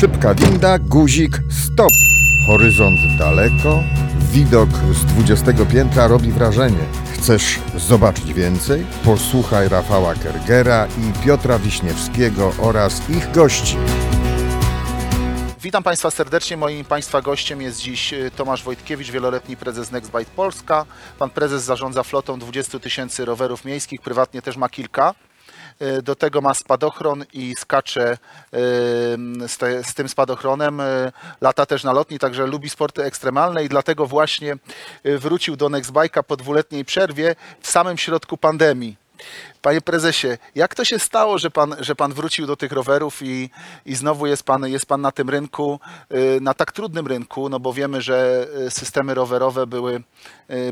[0.00, 1.90] Szybka winda, guzik, stop.
[2.46, 3.82] Horyzont daleko,
[4.32, 6.84] widok z 20 piętra robi wrażenie.
[7.12, 8.86] Chcesz zobaczyć więcej?
[9.04, 13.76] Posłuchaj Rafała Kergera i Piotra Wiśniewskiego oraz ich gości.
[15.62, 16.56] Witam Państwa serdecznie.
[16.56, 20.86] Moim Państwa gościem jest dziś y, Tomasz Wojtkiewicz, wieloletni prezes Nextbike Polska.
[21.18, 25.14] Pan prezes zarządza flotą 20 tysięcy rowerów miejskich, prywatnie też ma kilka.
[25.82, 28.18] Y, Do tego ma spadochron i skacze y,
[29.48, 30.80] z, te, z tym spadochronem.
[30.80, 34.56] Y, Lata też na lotni, także lubi sporty ekstremalne i dlatego właśnie
[35.04, 38.96] wrócił do Nextbike'a po dwuletniej przerwie w samym środku pandemii.
[39.62, 43.50] Panie prezesie, jak to się stało, że pan, że pan wrócił do tych rowerów i,
[43.86, 45.80] i znowu jest pan, jest pan na tym rynku,
[46.40, 50.02] na tak trudnym rynku, no bo wiemy, że systemy rowerowe były,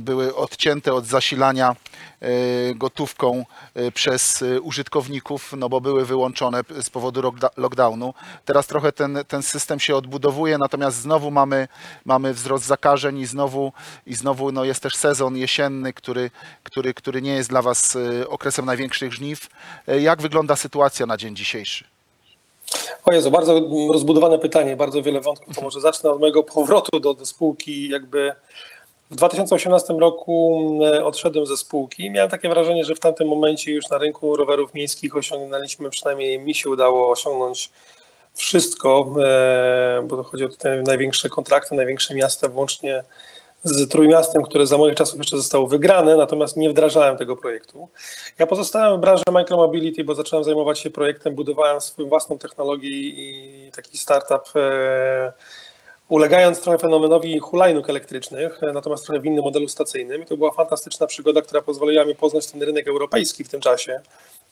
[0.01, 1.77] były odcięte od zasilania
[2.75, 3.45] gotówką
[3.77, 8.15] y, przez y, użytkowników, no bo były wyłączone z powodu lockdownu.
[8.45, 11.69] Teraz trochę ten, ten system się odbudowuje, natomiast znowu mamy,
[12.05, 13.73] mamy wzrost zakażeń i znowu,
[14.07, 16.30] i znowu no jest też sezon jesienny, który,
[16.63, 19.49] który, który nie jest dla Was y, okresem największych żniw.
[19.88, 21.85] Y, Jak wygląda sytuacja na dzień dzisiejszy?
[23.05, 23.60] O Jezu, bardzo
[23.93, 25.57] rozbudowane pytanie, bardzo wiele wątków.
[25.57, 27.88] To może zacznę od mojego powrotu do, do spółki.
[27.88, 28.32] Jakby
[29.10, 33.73] w 2018 roku e, odszedłem ze spółki i miałem takie wrażenie, że w tamtym momencie
[33.73, 37.70] już na rynku rowerów miejskich osiągnęliśmy, przynajmniej mi się udało osiągnąć
[38.34, 43.04] wszystko, e, bo to chodzi o te największe kontrakty, największe miasta, włącznie
[43.64, 47.88] z Trójmiastem, które za moich czasów jeszcze zostało wygrane, natomiast nie wdrażałem tego projektu.
[48.38, 53.70] Ja pozostałem w branży micromobility, bo zacząłem zajmować się projektem, budowałem swoją własną technologię i
[53.76, 55.32] taki startup, e,
[56.09, 60.23] ulegając trochę fenomenowi hulajnóg elektrycznych, e, natomiast trochę w innym modelu stacyjnym.
[60.23, 64.00] I to była fantastyczna przygoda, która pozwoliła mi poznać ten rynek europejski w tym czasie,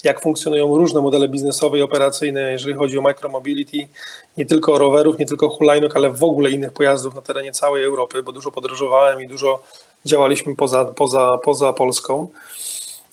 [0.04, 3.88] jak funkcjonują różne modele biznesowe i operacyjne, jeżeli chodzi o micromobility,
[4.36, 8.22] nie tylko rowerów, nie tylko hulajnóg, ale w ogóle innych pojazdów na terenie całej Europy,
[8.22, 9.62] bo dużo podróżowałem i dużo
[10.04, 12.28] działaliśmy poza, poza, poza Polską.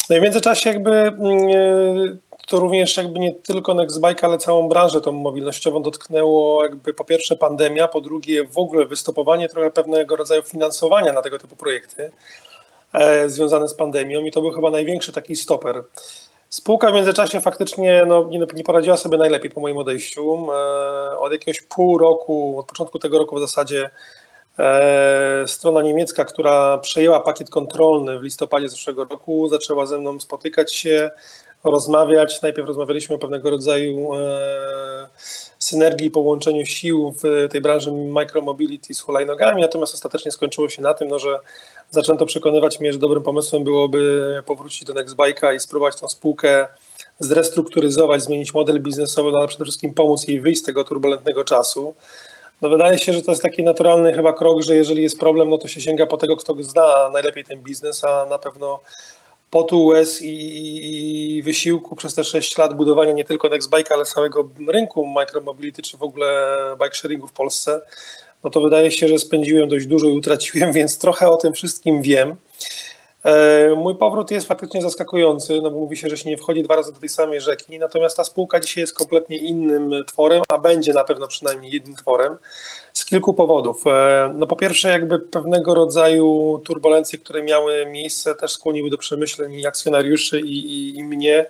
[0.10, 5.02] No i w międzyczasie jakby mm, to również jakby nie tylko Nextbike, ale całą branżę
[5.02, 10.42] tą mobilnościową dotknęło jakby po pierwsze pandemia, po drugie w ogóle wystopowanie trochę pewnego rodzaju
[10.42, 12.12] finansowania na tego typu projekty
[12.94, 15.84] e, związane z pandemią i to był chyba największy taki stoper.
[16.50, 20.48] Spółka w międzyczasie faktycznie no, nie, nie poradziła sobie najlepiej po moim odejściu.
[20.52, 23.90] E, od jakiegoś pół roku, od początku tego roku w zasadzie
[24.60, 30.74] e, strona niemiecka, która przejęła pakiet kontrolny w listopadzie zeszłego roku, zaczęła ze mną spotykać
[30.74, 31.12] się,
[31.64, 32.42] rozmawiać.
[32.42, 35.08] Najpierw rozmawialiśmy o pewnego rodzaju e,
[35.60, 41.08] synergii, połączeniu sił w tej branży micromobility z hulajnogami, natomiast ostatecznie skończyło się na tym,
[41.08, 41.40] no, że
[41.92, 46.68] zaczęto przekonywać mnie, że dobrym pomysłem byłoby powrócić do Nextbike'a i spróbować tą spółkę
[47.20, 51.96] zrestrukturyzować, zmienić model biznesowy, no, ale przede wszystkim pomóc jej wyjść z tego turbulentnego czasu.
[52.62, 55.58] No wydaje się, że to jest taki naturalny chyba krok, że jeżeli jest problem, no
[55.58, 58.80] to się sięga po tego, kto zna najlepiej ten biznes, a na pewno
[59.54, 64.50] potu, łez i, i wysiłku przez te 6 lat budowania nie tylko Nextbike, ale całego
[64.68, 67.82] rynku micromobility, czy w ogóle bike sharingu w Polsce,
[68.44, 72.02] no to wydaje się, że spędziłem dość dużo i utraciłem, więc trochę o tym wszystkim
[72.02, 72.36] wiem.
[73.24, 76.76] E, Mój powrót jest faktycznie zaskakujący, no bo mówi się, że się nie wchodzi dwa
[76.76, 80.94] razy do tej samej rzeki, natomiast ta spółka dzisiaj jest kompletnie innym tworem, a będzie
[80.94, 82.38] na pewno przynajmniej jednym tworem
[82.94, 83.88] z kilku powodów.
[83.88, 89.54] E, No po pierwsze jakby pewnego rodzaju turbulencje, które miały miejsce też skłoniły do przemyśleń
[89.54, 91.46] i akcjonariuszy i, i, i mnie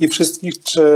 [0.00, 0.90] i wszystkich, czy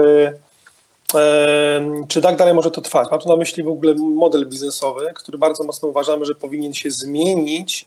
[1.14, 3.10] Em, Czy tak dalej może to trwać?
[3.10, 6.90] Mam tu na myśli w ogóle model biznesowy, który bardzo mocno uważamy, że powinien się
[6.90, 7.86] zmienić.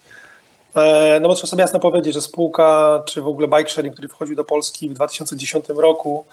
[0.78, 4.08] E, No bo trzeba sobie jasno powiedzieć, że spółka, czy w ogóle bike sharing, który
[4.08, 6.26] wchodził do Polski w 2010 roku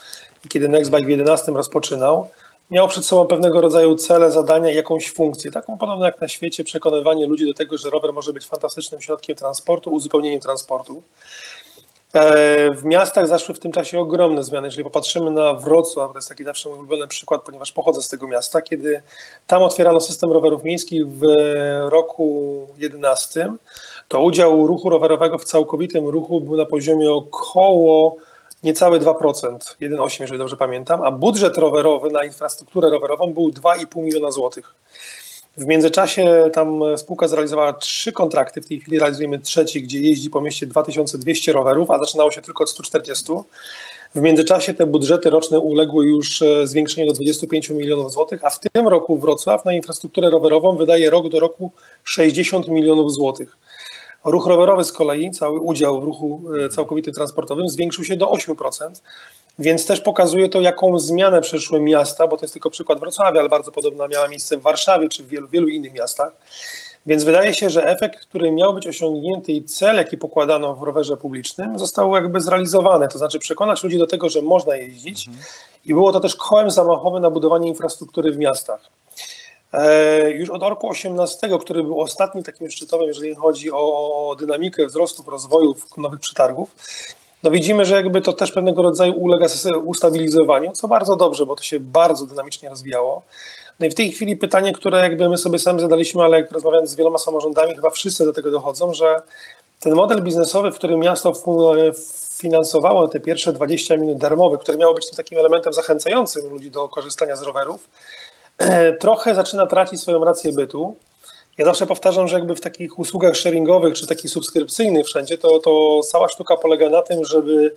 [0.49, 2.29] kiedy Nextbike w 2011 rozpoczynał,
[2.71, 6.65] miał przed sobą pewnego rodzaju cele, zadania i jakąś funkcję, taką podobną jak na świecie,
[6.65, 11.03] przekonywanie ludzi do tego, że rower może być fantastycznym środkiem transportu, uzupełnieniem transportu.
[12.15, 14.67] E, W miastach zaszły w tym czasie ogromne zmiany.
[14.67, 18.29] Jeżeli popatrzymy na Wrocław, to jest taki zawsze mój ulubiony przykład, ponieważ pochodzę z tego
[18.29, 19.03] miasta, kiedy
[19.47, 21.23] tam otwierano system rowerów miejskich w
[21.89, 23.53] roku 11,
[24.09, 28.17] to udział ruchu rowerowego w całkowitym ruchu był na poziomie około
[28.63, 34.31] niecałe 2%, 1,8 jeżeli dobrze pamiętam, a budżet rowerowy na infrastrukturę rowerową był 2,5 miliona
[34.31, 34.75] złotych.
[35.57, 40.41] W międzyczasie tam spółka zrealizowała trzy kontrakty, w tej chwili realizujemy trzeci, gdzie jeździ po
[40.41, 43.33] mieście 2200 rowerów, a zaczynało się tylko od 140.
[44.15, 48.61] W międzyczasie te budżety roczne uległy już e, zwiększeniu do 25 milionów złotych, a w
[48.61, 51.73] tym roku Wrocław na infrastrukturę rowerową wydaje rok do roku
[52.05, 53.57] 60 milionów złotych.
[54.25, 58.91] Ruch rowerowy z kolei, cały udział w ruchu e, całkowitym transportowym zwiększył się do 8%,
[59.59, 63.49] Więc też pokazuje to, jaką zmianę przeszły miasta, bo to jest tylko przykład Wrocławia, ale
[63.49, 66.33] bardzo podobna miała miejsce w Warszawie czy w wielu, wielu innych miastach.
[67.07, 71.17] Więc wydaje się, że efekt, który miał być osiągnięty i cel, jaki pokładano w rowerze
[71.17, 73.09] publicznym, został jakby zrealizowany.
[73.09, 75.31] To znaczy przekonać ludzi do tego, że można jeździć
[75.85, 78.81] i było to też kołem zamachowym na budowanie infrastruktury w miastach.
[79.75, 85.29] E, Już od roku 18, który był ostatnim takim szczytowym, jeżeli chodzi o dynamikę wzrostów,
[85.29, 86.71] rozwojów nowych przetargów,
[87.43, 89.47] no widzimy, że jakby to też pewnego rodzaju ulega
[89.85, 93.23] ustabilizowaniu, co bardzo dobrze, bo to się bardzo dynamicznie rozwijało.
[93.81, 96.91] No i w tej chwili pytanie, które jakby my sobie sami zadaliśmy, ale jak rozmawiając
[96.91, 99.23] z wieloma samorządami, chyba wszyscy do tego dochodzą, że
[99.81, 101.33] ten model biznesowy, w którym miasto
[102.39, 106.89] finansowało te pierwsze 20 minut darmowe, które miało być tym takim elementem zachęcającym ludzi do
[106.89, 107.89] korzystania z rowerów,
[109.01, 110.97] trochę zaczyna tracić swoją rację bytu.
[111.59, 116.01] Ja zawsze powtarzam, że jakby w takich usługach sharingowych czy takich subskrypcyjnych wszędzie, to, to
[116.03, 117.75] cała sztuka polega na tym, żeby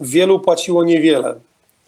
[0.00, 1.34] wielu płaciło niewiele.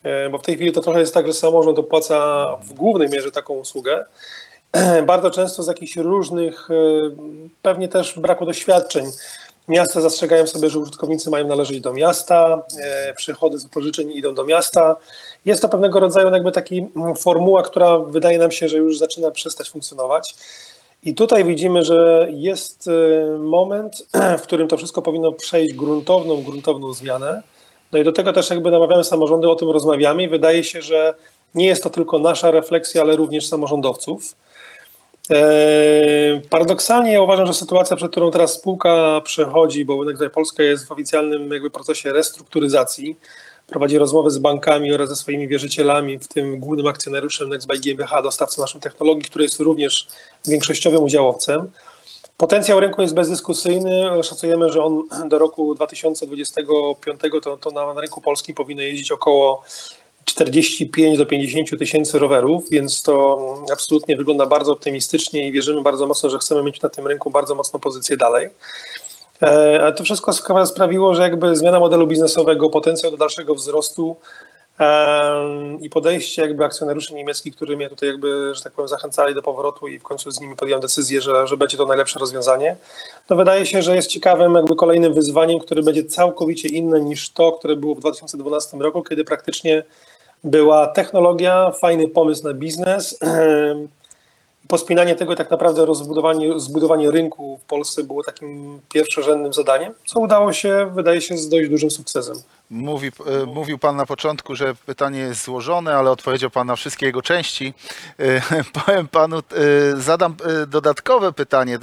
[0.03, 3.31] E, Bo w tej chwili to trochę jest tak, że samorząd opłaca w głównej mierze
[3.31, 4.05] taką usługę.
[5.07, 6.75] Bardzo często z jakichś różnych, e,
[7.63, 9.07] pewnie też braku doświadczeń,
[9.69, 14.45] miasta zastrzegają sobie, że użytkownicy mają należeć do miasta, e, przychody z pożyczeń idą do
[14.45, 14.97] miasta.
[15.45, 19.31] Jest to pewnego rodzaju jakby taki mm, formuła, która wydaje nam się, że już zaczyna
[19.31, 20.35] przestać funkcjonować.
[21.03, 24.07] I tutaj widzimy, że jest e, moment,
[24.41, 27.43] w którym to wszystko powinno przejść gruntowną, gruntowną zmianę.
[27.93, 31.15] No i do tego też jakby namawiamy samorządy, o tym rozmawiamy i wydaje się, że
[31.55, 34.35] nie jest to tylko nasza refleksja, ale również samorządowców.
[35.31, 40.93] Eee, Paradoksalnie uważam, że sytuacja, przed którą teraz spółka przechodzi, bo jednak Polska jest w
[40.93, 43.17] oficjalnym jakby procesie restrukturyzacji,
[43.67, 48.63] prowadzi rozmowy z bankami oraz ze swoimi wierzycielami, w tym głównym akcjonariuszem Nextbuy GmbH, dostawcą
[48.63, 50.09] naszej technologii, który jest również
[50.47, 51.71] większościowym udziałowcem.
[52.37, 54.23] Potencjał rynku jest bezdyskusyjny.
[54.23, 59.63] Szacujemy, że on do roku 2025 to, to na rynku polskim powinno jeździć około
[60.25, 63.39] 45 do 50 tysięcy rowerów, więc to
[63.73, 67.55] absolutnie wygląda bardzo optymistycznie i wierzymy bardzo mocno, że chcemy mieć na tym rynku bardzo
[67.55, 68.51] mocną pozycję dalej.
[69.43, 70.33] E, A to wszystko
[70.67, 74.17] sprawiło, że jakby zmiana modelu biznesowego, potencjał do dalszego wzrostu
[74.79, 79.43] em, i podejście jakby akcjonariuszy niemieckich, którzy mnie tutaj jakby, że tak powiem, zachęcali do
[79.43, 82.77] powrotu i w końcu z nimi podjąłem decyzję, że, że będzie to najlepsze rozwiązanie,
[83.27, 87.53] to wydaje się, że jest ciekawym jakby kolejnym wyzwaniem, które będzie całkowicie inne niż to,
[87.53, 89.83] które było w 2012 roku, kiedy praktycznie
[90.45, 93.19] była technologia, fajny pomysł na biznes.
[94.69, 100.53] Pospinanie tego tak naprawdę rozbudowanie, zbudowanie rynku w Polsce było takim pierwszorzędnym zadaniem, co udało
[100.53, 102.37] się, wydaje się, z dość dużym sukcesem.
[102.71, 103.09] Mówi,
[103.43, 107.23] e, mówił Pan na początku, że pytanie jest złożone, ale odpowiedział Pan na wszystkie jego
[107.23, 107.75] części.
[108.19, 108.43] E,
[108.87, 109.43] Powiem Panu, e,
[109.97, 110.37] zadam
[110.67, 111.79] dodatkowe pytanie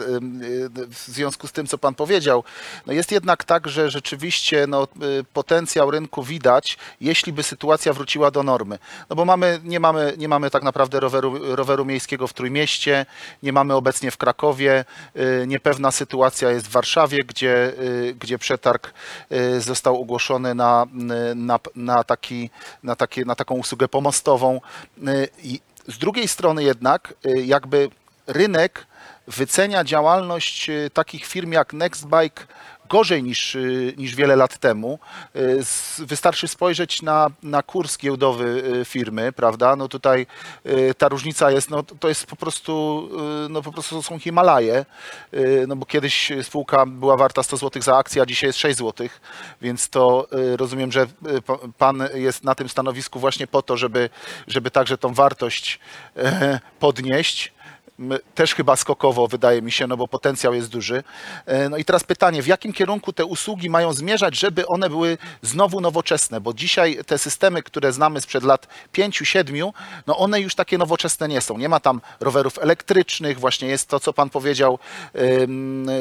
[0.90, 2.44] w związku z tym, co Pan powiedział.
[2.86, 4.88] No jest jednak tak, że rzeczywiście no,
[5.34, 8.80] potencjał rynku widać, jeśli by sytuacja wróciła do normy.
[9.10, 13.06] No bo mamy, nie, mamy, nie mamy tak naprawdę roweru, roweru miejskiego w Trójmieście,
[13.44, 14.86] nie mamy obecnie w Krakowie,
[15.48, 17.74] niepewna sytuacja jest w Warszawie, gdzie,
[18.20, 18.94] gdzie przetarg
[19.60, 20.77] został ogłoszony na,
[21.36, 22.50] na, na, taki,
[22.84, 24.62] na, takie, na taką usługę pomostową.
[25.44, 27.90] I z drugiej strony jednak y, jakby
[28.28, 28.88] rynek
[29.28, 32.48] wycenia działalność y, takich firm jak Nextbike
[32.90, 35.00] gorzej niż, y, niż wiele lat temu.
[35.36, 35.60] Y,
[36.00, 39.76] Wystarczy spojrzeć na, na kurs giełdowy y, firmy, prawda?
[39.76, 40.28] No tutaj
[40.98, 43.10] ta różnica jest, no to jest po prostu,
[43.50, 44.86] no po prostu są Himalaje,
[45.68, 49.08] no bo kiedyś spółka była warta 100 zł za akcję, a dzisiaj jest 6 zł,
[49.62, 51.08] więc to rozumiem, że
[51.46, 54.10] pa- pan jest na tym stanowisku właśnie po to, żeby,
[54.48, 55.80] żeby także tą wartość
[56.18, 57.57] e, podnieść.
[58.36, 61.04] Też chyba skokowo, wydaje mi się, no bo potencjał jest duży.
[61.46, 65.18] E, No i teraz pytanie, w jakim kierunku te usługi mają zmierzać, żeby one były
[65.42, 66.42] znowu nowoczesne?
[66.42, 69.72] Bo dzisiaj te systemy, które znamy sprzed lat 5-7,
[70.08, 71.58] no one już takie nowoczesne nie są.
[71.58, 74.80] Nie ma tam rowerów elektrycznych, właśnie jest to, co pan powiedział,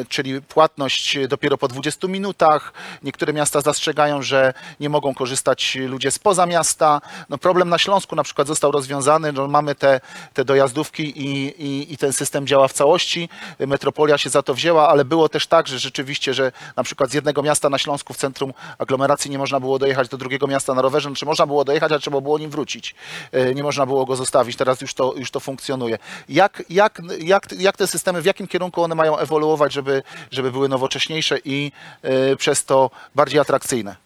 [0.09, 2.73] czyli płatność dopiero po 20 minutach.
[3.03, 7.01] Niektóre miasta zastrzegają, że nie mogą korzystać ludzie spoza miasta.
[7.29, 10.01] No problem na Śląsku na przykład został rozwiązany, no mamy te,
[10.35, 13.29] te dojazdówki i, i, i ten system działa w całości.
[13.59, 17.15] Metropolia się za to wzięła, ale było też tak, że rzeczywiście, że na przykład z
[17.15, 20.83] jednego miasta na Śląsku w centrum aglomeracji nie można było dojechać do drugiego miasta na
[20.83, 22.95] rowerze, znaczy można było dojechać, ale trzeba było nim wrócić.
[23.33, 24.57] E, Nie można było go zostawić.
[24.57, 25.99] Teraz już to, już to funkcjonuje.
[26.29, 30.69] Jak, jak, jak, jak te systemy, w jakim kierunku one mają ewoluować, żeby, żeby były
[30.69, 33.97] nowocześniejsze i e, przez to bardziej atrakcyjne?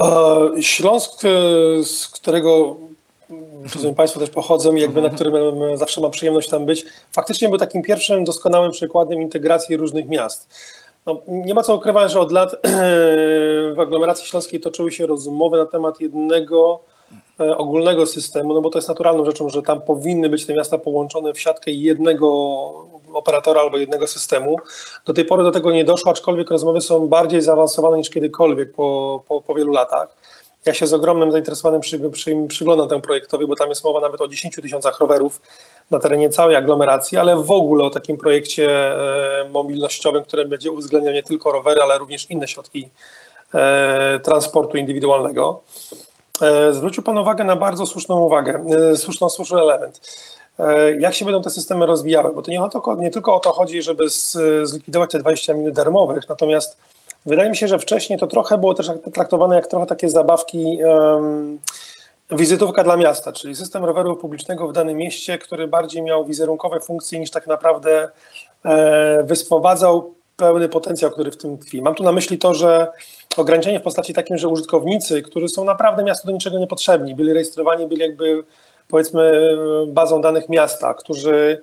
[0.00, 1.20] E, Śląsk,
[1.84, 2.76] z którego
[3.74, 7.48] rozumiem, Państwo też pochodzą i jakby na którym e, zawsze mam przyjemność tam być, faktycznie
[7.48, 10.48] był takim pierwszym doskonałym przykładem integracji różnych miast.
[11.06, 12.56] No, nie ma co ukrywać, że od lat
[13.74, 16.80] w aglomeracji śląskiej toczyły się rozmowy na temat jednego
[17.40, 20.78] e, ogólnego systemu, no bo to jest naturalną rzeczą, że tam powinny być te miasta
[20.78, 22.28] połączone w siatkę jednego
[23.12, 24.56] operatora albo jednego systemu.
[25.06, 29.22] Do tej pory do tego nie doszło, aczkolwiek rozmowy są bardziej zaawansowane niż kiedykolwiek po,
[29.28, 30.16] po, po wielu latach.
[30.68, 34.20] Ja się z ogromnym zainteresowaniem przy, przy, przyglądam temu projektowi, bo tam jest mowa nawet
[34.20, 35.40] o 10 tysiącach rowerów
[35.90, 41.14] na terenie całej aglomeracji, ale w ogóle o takim projekcie e, mobilnościowym, który będzie uwzględniał
[41.14, 42.90] nie tylko rowery, ale również inne środki
[43.54, 45.60] e, transportu indywidualnego.
[46.42, 48.64] E, zwrócił Pan uwagę na bardzo słuszną uwagę,
[48.96, 50.00] słuszną, słuszny element.
[50.98, 52.34] Jak się będą te systemy rozwijały?
[52.34, 54.04] Bo to nie, o to, nie tylko o to chodzi, żeby
[54.62, 56.76] zlikwidować te 20 minut darmowych, natomiast
[57.26, 61.58] wydaje mi się, że wcześniej to trochę było też traktowane jak trochę takie zabawki, um,
[62.30, 67.20] wizytówka dla miasta, czyli system roweru publicznego w danym mieście, który bardziej miał wizerunkowe funkcje
[67.20, 68.08] niż tak naprawdę
[68.64, 71.82] e, wysprowadzał pełny potencjał, który w tym tkwi.
[71.82, 72.86] Mam tu na myśli to, że
[73.36, 77.86] ograniczenie w postaci takim, że użytkownicy, którzy są naprawdę miastu do niczego niepotrzebni, byli rejestrowani,
[77.86, 78.42] byli jakby
[78.88, 79.56] powiedzmy
[79.86, 81.62] bazą danych miasta, którzy,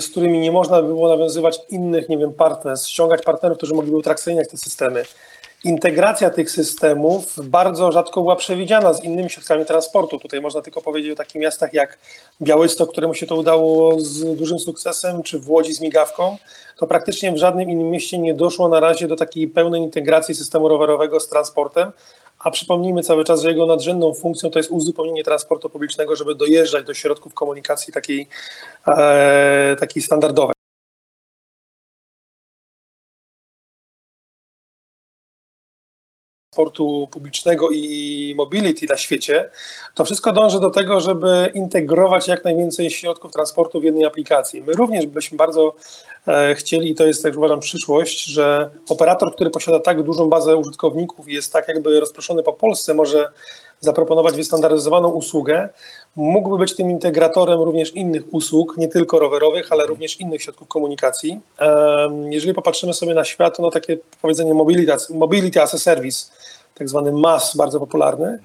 [0.00, 4.48] z którymi nie można było nawiązywać innych, nie wiem, partnerstw, ściągać partnerów, którzy mogliby uatrakcyjniać
[4.48, 5.04] te systemy.
[5.64, 10.18] Integracja tych systemów bardzo rzadko była przewidziana z innymi środkami transportu.
[10.18, 11.98] Tutaj można tylko powiedzieć o takich miastach jak
[12.42, 16.36] Białystok, któremu się to udało z dużym sukcesem, czy w Łodzi z migawką.
[16.78, 20.68] To praktycznie w żadnym innym mieście nie doszło na razie do takiej pełnej integracji systemu
[20.68, 21.92] rowerowego z transportem,
[22.40, 26.86] a przypomnijmy cały czas, że jego nadrzędną funkcją to jest uzupełnienie transportu publicznego, żeby dojeżdżać
[26.86, 28.28] do środków komunikacji takiej,
[28.86, 30.59] e, takiej standardowej.
[36.60, 39.50] Transportu publicznego i mobility na świecie,
[39.94, 44.62] to wszystko dąży do tego, żeby integrować jak najwięcej środków transportu w jednej aplikacji.
[44.62, 45.74] My również byśmy bardzo
[46.26, 50.56] e, chcieli, i to jest, tak uważam, przyszłość, że operator, który posiada tak dużą bazę
[50.56, 53.28] użytkowników i jest tak jakby rozproszony po Polsce, może
[53.80, 55.68] zaproponować wystandaryzowaną usługę,
[56.16, 61.40] mógłby być tym integratorem również innych usług, nie tylko rowerowych, ale również innych środków komunikacji.
[62.30, 66.30] Jeżeli popatrzymy sobie na świat, no takie powiedzenie mobility, mobility as a service,
[66.74, 68.38] tak zwany MAS, bardzo popularny,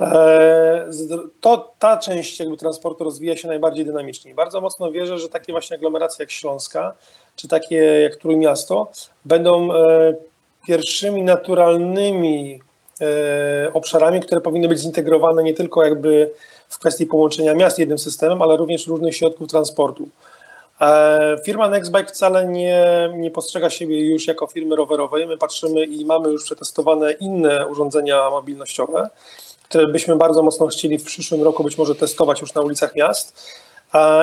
[0.00, 0.90] e,
[1.40, 4.34] to ta część jakby transportu rozwija się najbardziej dynamicznie.
[4.34, 6.94] Bardzo mocno wierzę, że takie właśnie aglomeracje jak Śląska,
[7.36, 8.90] czy takie jak Trójmiasto,
[9.24, 10.14] będą e,
[10.66, 12.60] pierwszymi naturalnymi
[13.72, 16.30] obszarami, które powinny być zintegrowane nie tylko jakby
[16.68, 20.08] w kwestii połączenia miast jednym systemem, ale również różnych środków transportu.
[20.80, 25.26] E, Firma Nextbike wcale nie, nie postrzega siebie już jako firmy rowerowej.
[25.26, 29.10] My patrzymy i mamy już przetestowane inne urządzenia mobilnościowe,
[29.68, 33.52] które byśmy bardzo mocno chcieli w przyszłym roku być może testować już na ulicach miast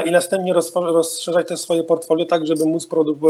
[0.06, 2.88] i następnie rozszerzać też swoje portfolio tak, żeby móc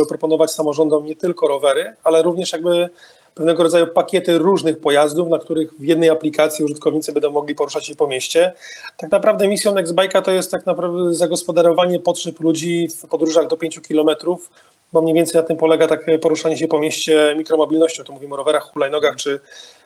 [0.10, 2.90] proponować samorządom nie tylko rowery, ale również jakby
[3.36, 7.96] pewnego rodzaju pakiety różnych pojazdów, na których w jednej aplikacji użytkownicy będą mogli poruszać się
[7.96, 8.54] po mieście.
[8.98, 13.80] Tak naprawdę misją Nextbike'a to jest tak naprawdę zagospodarowanie potrzeb ludzi w podróżach do 5
[13.88, 14.50] kilometrów,
[14.94, 18.04] bo mniej więcej na tym polega takie poruszanie się po mieście mikromobilnością.
[18.04, 19.40] Tu mówimy o rowerach, hulajnogach czy,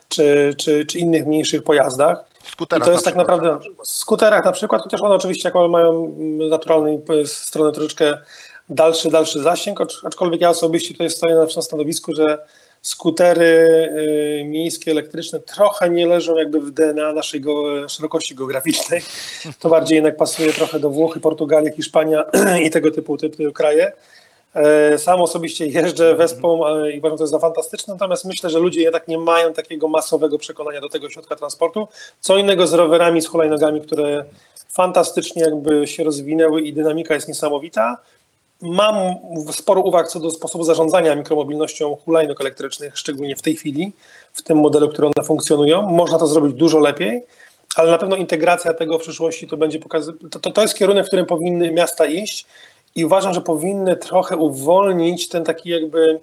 [0.08, 2.24] czy, czy, czy innych mniejszych pojazdach.
[2.44, 3.42] I Skuterach to jest na tak przykład.
[3.42, 6.14] naprawdę w skuterach na przykład, chociaż one oczywiście jako mają
[6.50, 8.18] naturalnej p- strony troszeczkę
[8.68, 12.38] dalszy, dalszy zasięg, acz- aczkolwiek ja osobiście tutaj stoję na stanowisku, że
[12.84, 13.44] skutery
[14.40, 19.00] y, miejskie, elektryczne trochę nie leżą jakby w DNA naszej go, szerokości geograficznej.
[19.58, 22.24] To bardziej jednak pasuje trochę do Włochy, Portugalii, Hiszpania
[22.66, 23.92] i tego typu, typu kraje.
[24.54, 28.82] E, Sam osobiście jeżdżę wespą e, i uważam to za fantastyczne, natomiast myślę, że ludzie
[28.82, 31.88] jednak nie mają takiego masowego przekonania do tego środka transportu.
[32.20, 34.24] Co innego z rowerami, z hulajnogami, które
[34.68, 37.98] fantastycznie jakby się rozwinęły i dynamika jest niesamowita.
[38.62, 38.94] Mam
[39.52, 43.92] sporo uwag co do sposobu zarządzania mikromobilnością hulajnóg elektrycznych, szczególnie w tej chwili,
[44.32, 45.82] w tym modelu, który one funkcjonują.
[45.82, 47.26] Można to zrobić dużo lepiej,
[47.76, 50.20] ale na pewno integracja tego w przyszłości to będzie pokazywać.
[50.30, 52.46] To, to, to jest kierunek, w którym powinny miasta iść
[52.94, 56.20] i uważam, że powinny trochę uwolnić ten taki jakby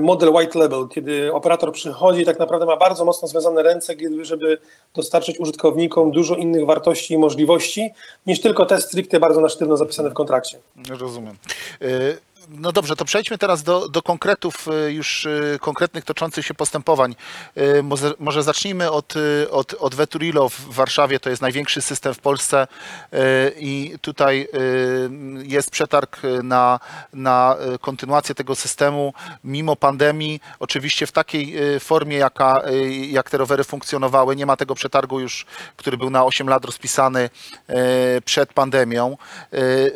[0.00, 4.58] model white label, kiedy operator przychodzi i tak naprawdę ma bardzo mocno związane ręce, żeby
[4.94, 7.90] dostarczyć użytkownikom dużo innych wartości i możliwości,
[8.26, 10.58] niż tylko te stricte bardzo na sztywno zapisane w kontrakcie.
[11.00, 11.36] Rozumiem.
[12.48, 17.14] No dobrze, to przejdźmy teraz do, do konkretów y, już y, konkretnych toczących się postępowań.
[17.56, 19.14] Y, Może, może zacznijmy od,
[19.50, 22.66] od, od Veturilo w Warszawie, to jest największy system w Polsce
[23.56, 24.48] i tutaj
[25.42, 26.80] jest przetarg na,
[27.12, 29.12] na kontynuację tego systemu
[29.44, 32.62] mimo pandemii, oczywiście w takiej formie, jaka,
[33.08, 34.36] jak te rowery funkcjonowały.
[34.36, 37.30] Nie ma tego przetargu już, który był na 8 lat rozpisany
[38.24, 39.16] przed pandemią.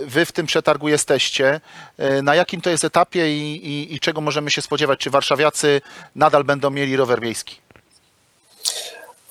[0.06, 1.60] Wy w tym przetargu jesteście.
[2.22, 4.98] Na jakim to jest etapie i, i, i czego możemy się spodziewać?
[4.98, 5.80] Czy warszawiacy
[6.16, 7.56] nadal będą mieli rower miejski?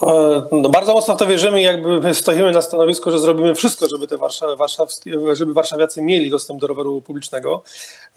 [0.02, 3.56] E, No, bardzo mocno w to wierzymy i jakby my stoimy na stanowisku, że zrobimy
[3.56, 4.18] wszystko, żeby te
[5.34, 7.64] żeby warszawiacy mieli dostęp do roweru publicznego.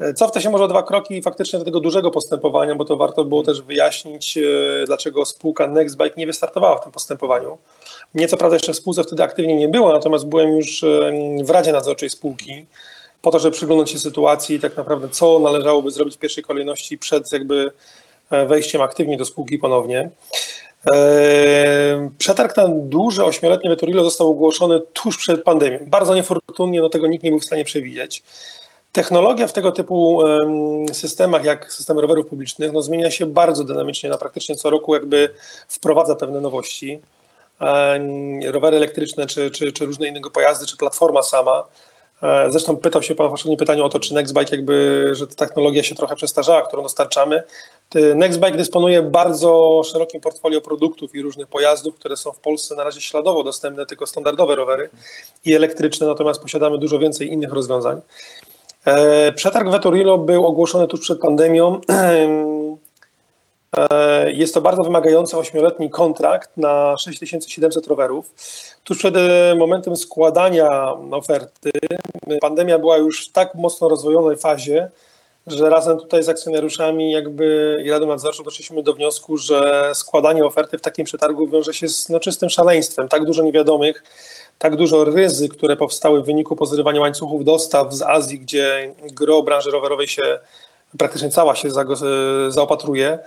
[0.01, 3.25] E, Cofnę się może o dwa kroki faktycznie do tego dużego postępowania, bo to warto
[3.25, 4.41] było też wyjaśnić, e,
[4.87, 7.59] dlaczego spółka Nextbike nie wystartowała w tym postępowaniu.
[8.15, 10.85] Mnie co prawda jeszcze w spółce wtedy aktywnie nie było, natomiast byłem już
[11.45, 12.67] w Radzie Nadzorczej spółki
[13.23, 16.99] po to, żeby przyglądać się sytuacji i tak naprawdę co należałoby zrobić w pierwszej kolejności
[16.99, 17.73] przed jakby
[18.31, 20.11] e, wejściem aktywnie do spółki ponownie.
[20.93, 25.79] Eee, Przetarg na duże ośmioletnie Veturilo został ogłoszony tuż przed pandemią.
[25.87, 28.23] Bardzo niefortunnie, no tego nikt nie był w stanie przewidzieć.
[28.93, 34.11] Technologia w tego typu em, systemach, jak systemy rowerów publicznych, no, zmienia się bardzo dynamicznie.
[34.11, 35.35] Na praktycznie co roku jakby
[35.69, 37.01] wprowadza pewne nowości.
[37.61, 41.65] Em, Rowery elektryczne, czy, czy, czy różne innego pojazdy, czy platforma sama.
[42.23, 45.35] E, Zresztą pytał się Pan w poprzednim pytaniu o to, czy Nextbike jakby, że ta
[45.35, 47.43] technologia się trochę przestarzała, którą dostarczamy.
[47.89, 52.85] Ty- Nextbike dysponuje bardzo szerokim portfolio produktów i różnych pojazdów, które są w Polsce na
[52.85, 54.91] razie śladowo dostępne, tylko standardowe rowery
[55.45, 58.01] i elektryczne, natomiast posiadamy dużo więcej innych rozwiązań.
[58.85, 61.81] E, Przetarg Veturilo był ogłoszony tuż przed pandemią.
[63.77, 68.31] E, Jest to bardzo wymagający ośmioletni kontrakt na 6700 rowerów.
[68.85, 71.71] Tuż przed e, momentem składania oferty
[72.41, 74.91] pandemia była już w tak mocno rozwojonej fazie,
[75.47, 80.79] że razem tutaj z akcjonariuszami jakby i Radą Nadzorczą doszliśmy do wniosku, że składanie oferty
[80.79, 83.09] w takim przetargu wiąże się z no, czystym szaleństwem.
[83.09, 84.05] Tak dużo niewiadomych,
[84.59, 89.71] tak dużo ryzyk, które powstały w wyniku pozrywania łańcuchów dostaw z Azji, gdzie gro branży
[89.71, 90.39] rowerowej się
[90.99, 91.73] praktycznie cała się e,
[92.49, 93.19] zaopatruje,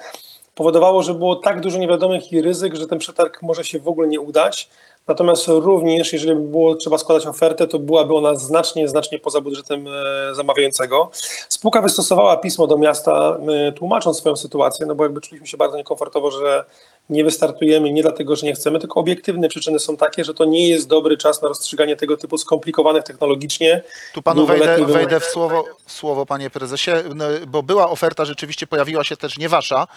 [0.55, 4.07] powodowało, że było tak dużo niewiadomych i ryzyk, że ten przetarg może się w ogóle
[4.07, 4.69] nie udać.
[5.07, 9.87] Natomiast również, jeżeli by było trzeba składać ofertę, to byłaby ona znacznie, znacznie poza budżetem
[9.87, 11.09] e, zamawiającego.
[11.49, 15.77] Spółka wystosowała pismo do miasta, e, tłumacząc swoją sytuację, no bo jakby czuliśmy się bardzo
[15.77, 16.65] niekomfortowo, że
[17.09, 20.69] nie wystartujemy nie dlatego, że nie chcemy, tylko obiektywne przyczyny są takie, że to nie
[20.69, 23.83] jest dobry czas na rozstrzyganie tego typu skomplikowanych technologicznie.
[24.13, 29.03] Tu panu wejdę, wejdę w słowo, słowo, panie prezesie, no, bo była oferta, rzeczywiście pojawiła
[29.03, 29.87] się też nie wasza,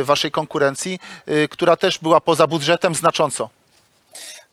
[0.00, 3.48] y, waszej konkurencji, y, która też była poza budżetem znacząco.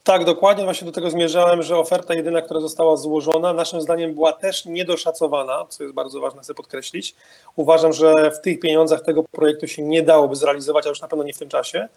[0.09, 4.33] Tak, dokładnie właśnie do tego zmierzałem, że oferta jedyna, która została złożona, naszym zdaniem była
[4.33, 7.15] też niedoszacowana, co jest bardzo ważne, chcę podkreślić.
[7.55, 11.23] Uważam, że w tych pieniądzach tego projektu się nie dałoby zrealizować, a już na pewno
[11.23, 11.87] nie w tym czasie.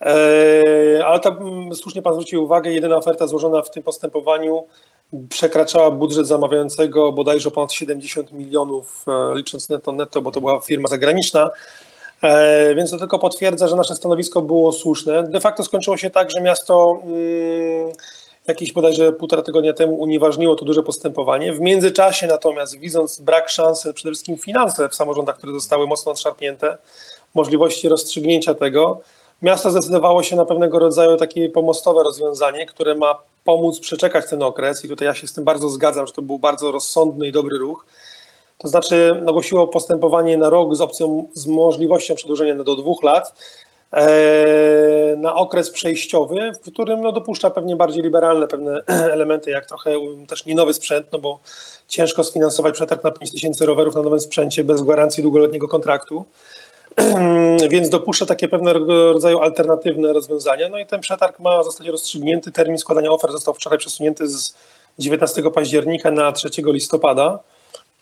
[0.00, 4.66] Eee, Ale to mm, słusznie Pan zwrócił uwagę, jedyna oferta złożona w tym postępowaniu
[5.28, 10.88] przekraczała budżet zamawiającego bodajże ponad 70 milionów, e, licząc netto netto, bo to była firma
[10.88, 11.50] zagraniczna.
[12.22, 15.22] E, Więc to tylko potwierdza, że nasze stanowisko było słuszne.
[15.22, 17.92] De facto skończyło się tak, że miasto mm,
[18.46, 21.52] jakieś bodajże półtora tygodnia temu unieważniło to duże postępowanie.
[21.52, 26.78] W międzyczasie natomiast, widząc brak szansy, przede wszystkim finanse w samorządach, które zostały mocno nadszarpnięte,
[27.34, 29.00] możliwości rozstrzygnięcia tego,
[29.42, 34.84] miasto zdecydowało się na pewnego rodzaju takie pomostowe rozwiązanie, które ma pomóc przeczekać ten okres
[34.84, 37.58] i tutaj ja się z tym bardzo zgadzam, że to był bardzo rozsądny i dobry
[37.58, 37.86] ruch.
[38.60, 43.34] To znaczy ogłosiło postępowanie na rok z opcją, z możliwością przedłużenia do dwóch lat
[43.92, 48.82] e, na okres przejściowy, w którym no, dopuszcza pewnie bardziej liberalne pewne
[49.14, 49.90] elementy, jak trochę
[50.28, 51.38] też nie nowy sprzęt, no bo
[51.88, 56.24] ciężko sfinansować przetarg na 5 tysięcy rowerów na nowym sprzęcie bez gwarancji długoletniego kontraktu.
[57.70, 60.68] Więc dopuszcza takie pewnego rodzaju alternatywne rozwiązania.
[60.68, 62.52] No i ten przetarg ma zostać rozstrzygnięty.
[62.52, 64.54] Termin składania ofert został wczoraj przesunięty z
[64.98, 67.38] 19 października na 3 listopada.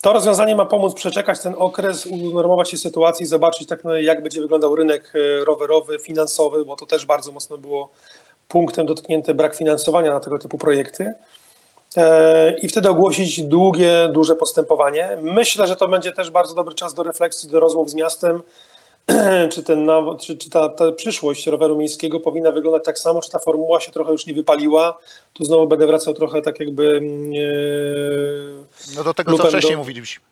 [0.01, 4.41] To rozwiązanie ma pomóc przeczekać ten okres, unormować się sytuacji, zobaczyć tak, no, jak będzie
[4.41, 7.91] wyglądał rynek e, rowerowy, finansowy, bo to też bardzo mocno było
[8.49, 11.13] punktem dotknięte brak finansowania na tego typu projekty.
[11.97, 15.19] E, I wtedy ogłosić długie, duże postępowanie.
[15.23, 18.43] Myślę, że to będzie też bardzo dobry czas do refleksji, do rozmów z miastem,
[19.53, 19.90] czy, ten,
[20.21, 23.92] czy, czy ta, ta przyszłość roweru miejskiego powinna wyglądać tak samo, czy ta formuła się
[23.92, 24.99] trochę już nie wypaliła.
[25.33, 27.01] Tu znowu będę wracał trochę tak jakby
[28.92, 30.25] e, No do tego, co wcześniej do- mówiliśmy.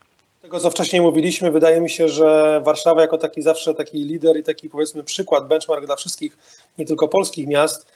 [0.42, 4.42] tego, co wcześniej mówiliśmy, wydaje mi się, że Warszawa jako taki zawsze taki lider i
[4.42, 6.38] taki powiedzmy przykład, benchmark dla wszystkich,
[6.78, 7.86] nie tylko polskich miast,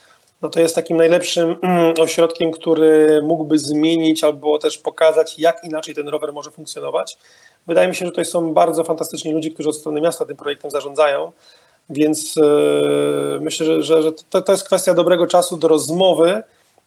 [0.42, 5.94] no to jest takim najlepszym mm, ośrodkiem, który mógłby zmienić albo też pokazać, jak inaczej
[5.94, 7.18] ten rower może funkcjonować.
[7.66, 10.70] Wydaje mi się, że tutaj są bardzo fantastyczni ludzie, którzy od strony miasta tym projektem
[10.70, 11.32] zarządzają,
[11.90, 16.42] więc e, myślę, że, że, że to, to jest kwestia dobrego czasu do rozmowy,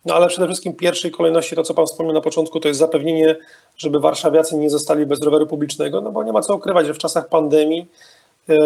[0.05, 3.35] no ale przede wszystkim pierwszej kolejności to, co Pan wspomniał na początku, to jest zapewnienie,
[3.77, 6.97] żeby warszawiacy nie zostali bez roweru publicznego, no bo nie ma co ukrywać, że w
[6.97, 7.87] czasach pandemii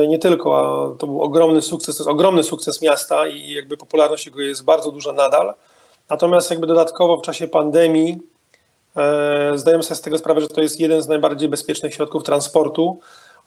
[0.07, 4.25] nie tylko, a to był ogromny sukces, to jest ogromny sukces miasta i jakby popularność
[4.25, 5.53] jego jest bardzo duża nadal.
[6.09, 8.19] Natomiast jakby dodatkowo w czasie pandemii
[8.97, 12.99] E, Zdajemy sobie z tego sprawę, że to jest jeden z najbardziej bezpiecznych środków transportu,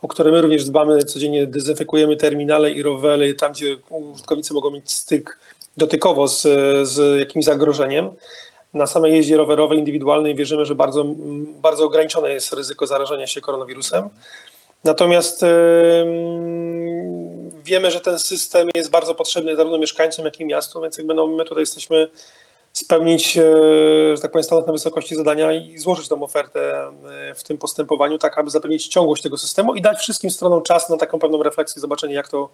[0.02, 1.04] o które my również dbamy.
[1.04, 5.38] Codziennie dezynfekujemy terminale i rowery, tam gdzie użytkownicy mogą mieć styk
[5.76, 6.42] dotykowo z,
[6.88, 8.10] z jakimś zagrożeniem.
[8.74, 11.04] Na samej jeździe rowerowej, indywidualnej wierzymy, że bardzo,
[11.62, 14.08] bardzo ograniczone jest ryzyko zarażenia się koronawirusem.
[14.84, 15.44] Natomiast
[17.64, 21.26] wiemy, że ten system jest bardzo potrzebny zarówno mieszkańcom, jak i miastu, więc jakby no,
[21.26, 22.10] my tutaj jesteśmy
[22.72, 23.42] spełnić, e,
[24.16, 26.92] że tak powiem, stanąć na wysokości zadania i złożyć tą ofertę
[27.30, 30.88] e, w tym postępowaniu, tak aby zapewnić ciągłość tego systemu i dać wszystkim stronom czas
[30.88, 32.50] na taką pewną refleksję, zobaczenie jak to,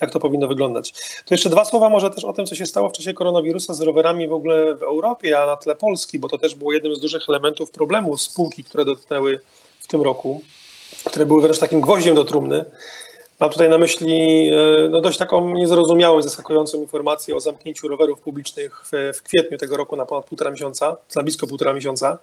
[0.00, 0.92] jak to powinno wyglądać.
[1.24, 3.80] To jeszcze dwa słowa może też o tym, co się stało w czasie koronawirusa z
[3.80, 7.00] rowerami w ogóle w Europie, a na tle Polski, bo to też było jednym z
[7.00, 9.40] dużych elementów problemu spółki, które dotknęły
[9.80, 10.40] w tym roku,
[11.04, 12.64] które były wręcz takim gwoździem do trumny.
[13.40, 18.82] Mam tutaj na myśli e, no, dość taką niezrozumiałą, zaskakującą informację o zamknięciu rowerów publicznych
[18.92, 22.18] w, w kwietniu tego roku na ponad półtora miesiąca, na blisko półtora miesiąca.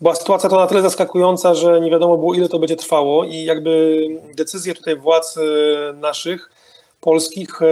[0.00, 3.44] Była sytuacja to na tyle zaskakująca, że nie wiadomo było, ile to będzie trwało, i
[3.44, 4.00] jakby
[4.34, 5.40] decyzje tutaj władz e,
[5.92, 6.50] naszych,
[7.00, 7.66] polskich, e,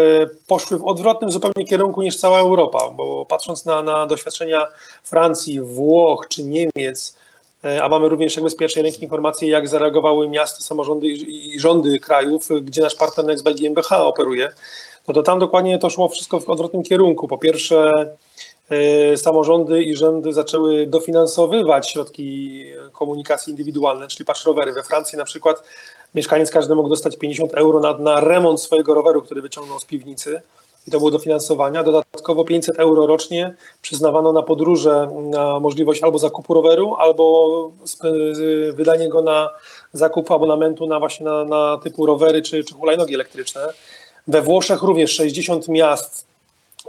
[0.47, 4.67] poszły w odwrotnym zupełnie kierunku niż cała Europa, bo patrząc na, na doświadczenia
[5.03, 7.17] Francji, Włoch czy Niemiec,
[7.83, 12.49] a mamy również jakby z pierwszej ręki informacje, jak zareagowały miasta, samorządy i rządy krajów,
[12.63, 14.53] gdzie nasz partner Nextbike GmbH operuje,
[15.09, 17.29] no to tam dokładnie to szło wszystko w odwrotnym kierunku.
[17.29, 17.93] Po pierwsze,
[19.17, 24.73] samorządy i rządy zaczęły dofinansowywać środki komunikacji indywidualnej, czyli patrz rowery.
[24.73, 25.63] We Francji na przykład
[26.15, 30.43] mieszkaniec każdy mógł dostać 50 euro na, na remont swojego roweru, który wyciągnął z piwnicy
[30.89, 31.83] i to było dofinansowania.
[31.83, 37.71] Dodatkowo 500 euro rocznie przyznawano na podróże na możliwość albo zakupu roweru, albo
[38.73, 39.51] wydanie go na
[39.93, 43.61] zakup abonamentu na właśnie na, na typu rowery czy, czy hulajnogi elektryczne.
[44.29, 46.27] We Włoszech również 60 miast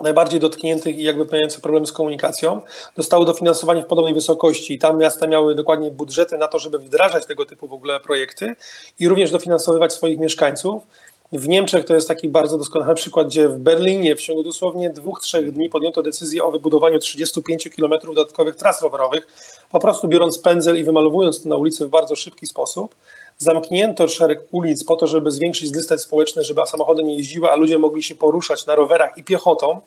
[0.01, 2.62] najbardziej dotkniętych i jakby mających problemy z komunikacją,
[2.97, 7.25] dostały dofinansowanie w podobnej wysokości i tam miasta miały dokładnie budżety na to, żeby wdrażać
[7.25, 8.55] tego typu w ogóle projekty
[8.99, 10.84] i również dofinansowywać swoich mieszkańców.
[11.31, 15.21] W Niemczech to jest taki bardzo doskonały przykład, gdzie w Berlinie w ciągu dosłownie dwóch,
[15.21, 19.27] trzech dni podjęto decyzję o wybudowaniu 35 km dodatkowych tras rowerowych,
[19.71, 22.95] po prostu biorąc pędzel i wymalowując to na ulicy w bardzo szybki sposób.
[23.38, 27.79] Zamknięto szereg ulic po to, żeby zwiększyć dystans społeczny, żeby samochody nie jeździły, a ludzie
[27.79, 29.81] mogli się poruszać na rowerach i piechotą,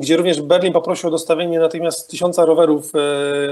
[0.00, 2.92] gdzie również Berlin poprosił o dostawienie natychmiast tysiąca rowerów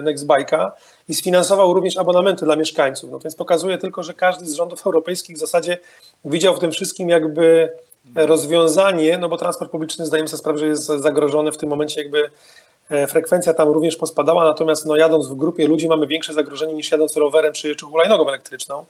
[0.03, 0.71] Nextbike'a
[1.09, 3.11] i sfinansował również abonamenty dla mieszkańców.
[3.11, 5.79] No więc pokazuje tylko, że każdy z rządów europejskich w zasadzie
[6.25, 7.73] widział w tym wszystkim jakby
[8.15, 12.31] rozwiązanie, no bo transport publiczny zdajemy sobie sprawę, że jest zagrożony w tym momencie jakby
[13.09, 17.17] frekwencja tam również pospadała, natomiast no jadąc w grupie ludzi mamy większe zagrożenie niż jadąc
[17.17, 18.85] rowerem czy, czy hulajnogą elektryczną.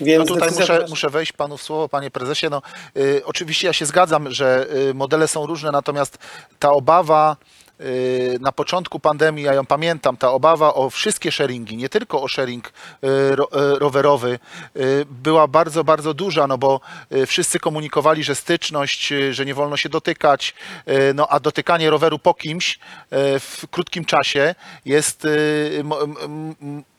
[0.00, 2.46] Więc no tutaj muszę, muszę wejść panu w słowo, panie prezesie.
[2.50, 2.62] No,
[2.96, 6.18] y, oczywiście ja się zgadzam, że y, modele są różne, natomiast
[6.58, 7.36] ta obawa
[7.80, 12.28] y, na początku pandemii, ja ją pamiętam, ta obawa o wszystkie sharingi, nie tylko o
[12.28, 12.72] sharing
[13.30, 14.38] ro, rowerowy,
[15.10, 16.80] była bardzo, bardzo duża, no bo
[17.26, 20.54] wszyscy komunikowali, że styczność, że nie wolno się dotykać,
[21.14, 22.78] no a dotykanie roweru po kimś
[23.40, 24.54] w krótkim czasie
[24.84, 25.26] jest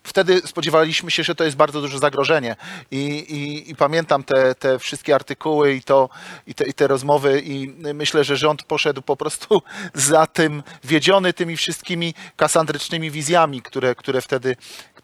[0.08, 2.56] wtedy spodziewaliśmy się, że to jest bardzo duże zagrożenie.
[2.92, 6.10] I, i, i pamiętam te, te wszystkie artykuły i, to,
[6.48, 9.62] i, te, i te rozmowy, i myślę, że rząd poszedł po prostu
[9.94, 14.56] za tym, wiedziony tymi wszystkimi kasandrycznymi wizjami, które, które, wtedy,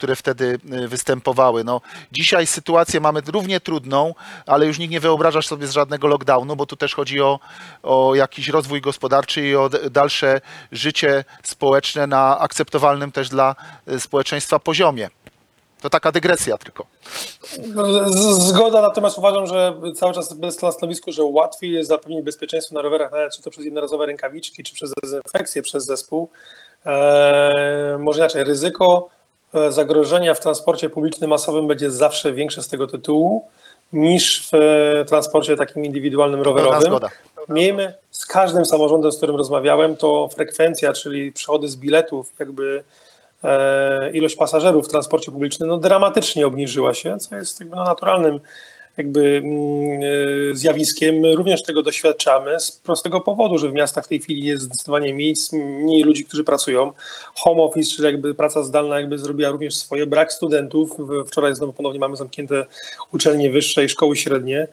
[0.04, 1.64] które wtedy występowały.
[1.64, 4.14] No, dzisiaj sytuację mamy równie trudną,
[4.46, 7.40] ale już nikt nie wyobraża sobie z żadnego lockdownu, bo tu też chodzi o,
[7.84, 13.56] o jakiś rozwój gospodarczy i o dalsze życie społeczne na akceptowalnym też dla
[14.00, 15.10] społeczeństwa poziomie.
[15.82, 16.86] To taka dygresja tylko.
[18.40, 22.82] Zgoda, natomiast uważam, że cały czas jest na stanowisku, że łatwiej jest zapewnić bezpieczeństwo na
[22.82, 26.30] rowerach, nawet czy to przez jednorazowe rękawiczki, czy przez dezynfekcję, przez zespół.
[26.86, 29.10] Eee, może inaczej, ryzyko
[29.70, 33.48] zagrożenia w transporcie publicznym masowym będzie zawsze większe z tego tytułu
[33.94, 36.94] niż w transporcie takim indywidualnym rowerowym.
[37.50, 42.84] Miejmy z każdym samorządem, z którym rozmawiałem, to frekwencja, czyli przychody z biletów, jakby
[44.14, 48.40] ilość pasażerów w transporcie publicznym no, dramatycznie obniżyła się, co jest jakby no, naturalnym
[48.98, 49.44] jakby
[50.54, 51.26] zjawiskiem.
[51.26, 55.54] Również tego doświadczamy z prostego powodu, że w miastach w tej chwili jest zdecydowanie miejsc,
[55.54, 56.92] mniej ludzi, którzy pracują.
[57.36, 60.98] Home office, czyli jakby praca zdalna jakby zrobiła również swoje, brak studentów.
[61.28, 62.66] Wczoraj znowu ponownie mamy zamknięte
[63.14, 64.68] uczelnie wyższe i szkoły średnie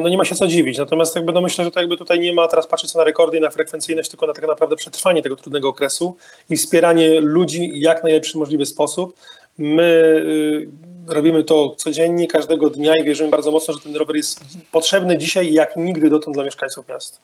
[0.00, 0.78] no nie ma się co dziwić.
[0.78, 3.40] Natomiast jakby no myślę, że to jakby tutaj nie ma teraz patrzeć na rekordy i
[3.40, 6.16] na frekwencyjność, tylko na tak naprawdę przetrwanie tego trudnego okresu
[6.50, 9.16] i wspieranie ludzi w jak najlepszy możliwy sposób.
[9.58, 9.82] My
[10.26, 10.68] y,
[11.06, 14.40] robimy to codziennie, każdego dnia i wierzymy bardzo mocno, że ten rower jest
[14.72, 17.18] potrzebny dzisiaj jak nigdy dotąd dla mieszkańców miasta.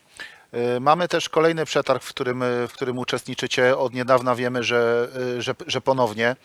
[0.76, 3.78] Y, Mamy też kolejny przetarg, w którym, y, w którym uczestniczycie.
[3.78, 6.36] Od niedawna wiemy, że, y, że, że ponownie.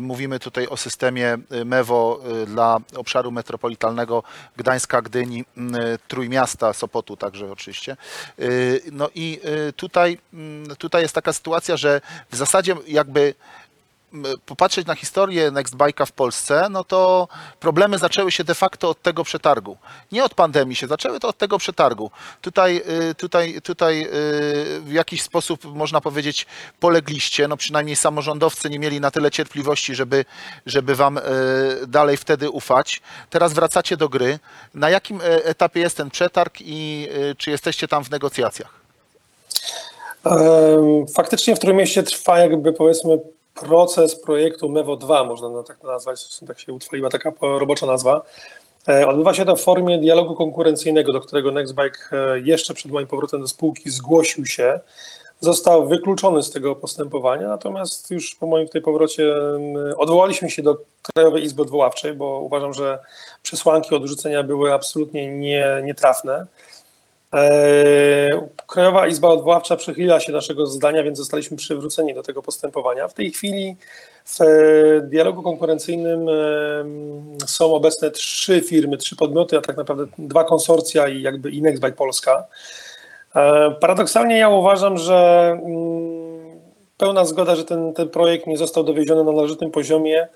[0.00, 4.22] Mówimy tutaj o systemie MEWO dla obszaru metropolitalnego
[4.56, 5.44] Gdańska, Gdyni,
[6.08, 7.96] Trójmiasta, Sopotu także oczywiście.
[8.92, 9.40] No i
[9.76, 13.34] tutaj, mm, tutaj jest taka sytuacja, że w zasadzie jakby
[14.46, 17.28] popatrzeć na historię Nextbike'a w Polsce, no to
[17.60, 19.76] problemy zaczęły się de facto od tego przetargu.
[20.12, 22.10] Nie od pandemii się zaczęły, to od tego przetargu.
[22.40, 24.08] Tutaj, y, tutaj, tutaj y,
[24.80, 26.46] w jakiś sposób można powiedzieć
[26.80, 30.24] polegliście, no przynajmniej samorządowcy nie mieli na tyle cierpliwości, żeby,
[30.66, 31.22] żeby wam y,
[31.86, 33.00] dalej wtedy ufać.
[33.30, 34.38] Teraz wracacie do gry.
[34.74, 38.80] Na jakim e, etapie jest ten przetarg i czy jesteście tam w negocjacjach?
[41.14, 43.18] Faktycznie w Trójmieście trwa jakby powiedzmy
[43.54, 48.22] proces projektu MEWO 2, można tak nazwać, tak się utrwaliła taka robocza nazwa.
[48.88, 53.06] E, Odbywa się to w formie dialogu konkurencyjnego, do którego Nextbike e, jeszcze przed moim
[53.06, 54.80] powrotem do spółki zgłosił się.
[55.40, 59.34] Został wykluczony z tego postępowania, natomiast już po moim tutaj powrocie
[59.96, 62.98] odwołaliśmy się do Krajowej Izby Odwoławczej, bo uważam, że
[63.42, 66.46] przesłanki odrzucenia były absolutnie nie, nietrafne.
[67.32, 68.28] Eee,
[68.66, 73.08] Krajowa Izba Odwoławcza przychyliła się naszego zdania, więc zostaliśmy przywróceni do tego postępowania.
[73.08, 73.76] W tej chwili
[74.24, 74.46] w e,
[75.00, 76.26] dialogu konkurencyjnym
[77.46, 81.96] są obecne trzy firmy, trzy podmioty, a tak naprawdę dwa konsorcja i jakby i Nextbike
[81.96, 82.46] Polska.
[83.36, 86.60] E, Paradoksalnie ja uważam, że mm,
[86.98, 90.28] pełna zgoda, że ten, ten projekt nie został dowieziony na należytym poziomie,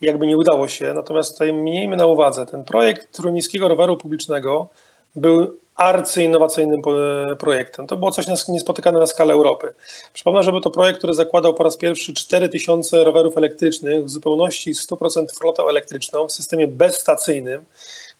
[0.00, 0.94] jakby nie udało się.
[0.94, 4.68] Natomiast tutaj miejmy na uwadze, ten projekt trójmiejskiego roweru publicznego
[5.16, 6.94] był arcyinnowacyjnym po-
[7.38, 7.86] projektem.
[7.86, 9.74] To było coś niespotykane na skalę Europy.
[10.12, 14.74] Przypomnę, że był to projekt, który zakładał po raz pierwszy 4000 rowerów elektrycznych, w zupełności
[14.74, 17.64] 100% flotą elektryczną w systemie bezstacyjnym,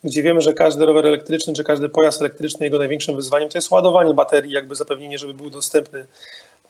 [0.04, 3.70] gdzie wiemy, że każdy rower elektryczny czy każdy pojazd elektryczny, jego największym wyzwaniem to jest
[3.70, 6.07] ładowanie baterii, jakby zapewnienie, żeby był dostępny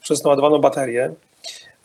[0.01, 1.15] przez naładowaną baterię.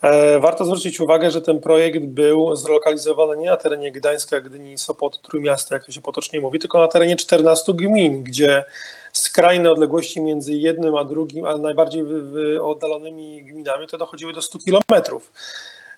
[0.01, 5.19] E, Warto zwrócić uwagę, że ten projekt był zlokalizowany nie na terenie Gdańska, Gdyni, Sopotu,
[5.21, 8.63] Trójmiasta, jak to się potocznie mówi, tylko na terenie 14 gmin, gdzie
[9.13, 12.03] skrajne odległości między jednym a drugim, a najbardziej
[12.61, 15.31] oddalonymi gminami to dochodziły do 100 kilometrów.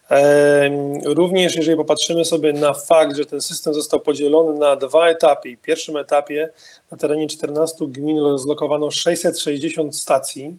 [0.10, 5.58] Em, Również jeżeli popatrzymy sobie na fakt, że ten system został podzielony na dwa etapy.
[5.58, 6.50] W pierwszym etapie
[6.92, 10.58] na terenie 14 gmin zlokowano 660 stacji,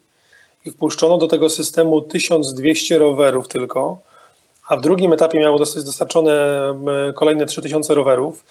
[0.65, 3.99] i wpuszczono do tego systemu 1200 rowerów tylko,
[4.69, 6.35] a w drugim etapie miało zostać dostarczone
[7.15, 8.45] kolejne 3000 rowerów.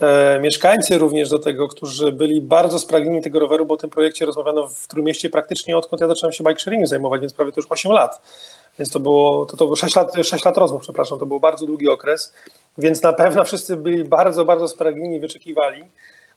[0.00, 4.26] E, mieszkańcy również do tego, którzy byli bardzo spragnieni tego roweru, bo o tym projekcie
[4.26, 7.66] rozmawiano w Trójmieście praktycznie odkąd ja zacząłem się bike sharingiem zajmować, więc prawie to już
[7.70, 8.20] 8 lat.
[8.78, 11.66] Więc to było, to, to było 6 lat, 6 lat rozmów, przepraszam, to był bardzo
[11.66, 12.32] długi okres,
[12.78, 15.84] więc na pewno wszyscy byli bardzo, bardzo spragnieni, wyczekiwali.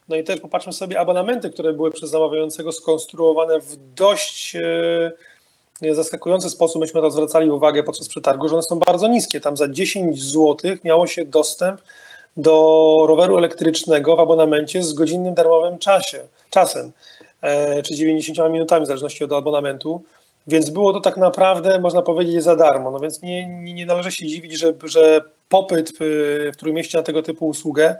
[0.10, 6.50] No i też popatrzmy sobie abonamenty, które były przez zamawiającego skonstruowane w dość e, zaskakujący
[6.50, 6.82] sposób.
[6.82, 9.42] Myśmy to zwracali uwagę podczas przetargu, że one są bardzo niskie.
[9.42, 11.82] Tam za 10 zł miało się dostęp
[12.38, 16.20] do roweru elektrycznego w abonamencie z godzinnym darmowym czasie,
[16.50, 16.92] czasem,
[17.42, 20.02] e, czy 90 minutami, w zależności od abonamentu.
[20.48, 22.92] Więc było to tak naprawdę, można powiedzieć, za darmo.
[22.92, 25.98] No więc nie, nie, nie należy się dziwić, że, że popyt w,
[26.54, 27.96] w Trójmieście na tego typu usługę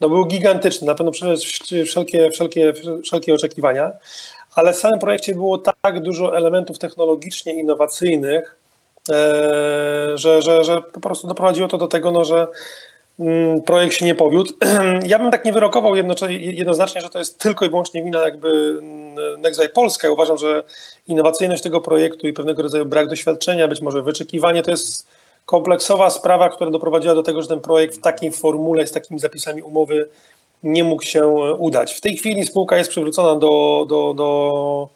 [0.00, 2.72] no był gigantyczny, na pewno przewyższył wszelkie, wszelkie,
[3.04, 3.92] wszelkie oczekiwania,
[4.54, 8.56] ale w samym projekcie było tak dużo elementów technologicznie innowacyjnych,
[9.10, 9.14] e,
[10.14, 12.46] że, że, że po prostu doprowadziło to do tego, no, że
[13.20, 14.52] mm, projekt się nie powiódł.
[15.06, 15.96] Ja bym tak nie wyrokował
[16.30, 20.10] jednoznacznie, że to jest tylko i wyłącznie wina jakby mm, Nextway Polska.
[20.10, 20.62] Uważam, że
[21.06, 25.06] innowacyjność tego projektu i pewnego rodzaju brak doświadczenia, być może wyczekiwanie, to jest
[25.46, 29.62] kompleksowa sprawa, która doprowadziła do tego, że ten projekt w takiej formule, z takimi zapisami
[29.62, 30.08] umowy
[30.62, 31.26] nie mógł się
[31.58, 31.94] udać.
[31.94, 34.88] W tej chwili spółka jest przywrócona do, do, do,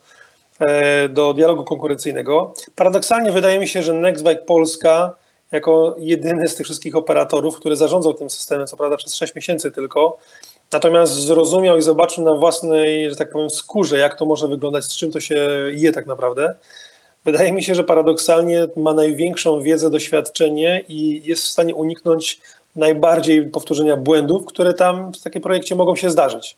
[0.61, 2.55] e, do dialogu konkurencyjnego.
[2.75, 5.15] Paradoksalnie wydaje mi się, że Nextbike Polska
[5.53, 9.71] jako jedyny z tych wszystkich operatorów, który zarządzał tym systemem, co prawda przez 6 miesięcy
[9.71, 10.19] tylko,
[10.73, 14.97] natomiast zrozumiał i zobaczył na własnej, że tak powiem, skórze, jak to może wyglądać, z
[14.97, 16.55] czym to się je tak naprawdę.
[17.33, 22.41] Wydaje mi się, że paradoksalnie ma największą wiedzę, doświadczenie i jest w stanie uniknąć
[22.77, 26.57] najbardziej powtórzenia błędów, które tam w takim projekcie mogą się zdarzyć.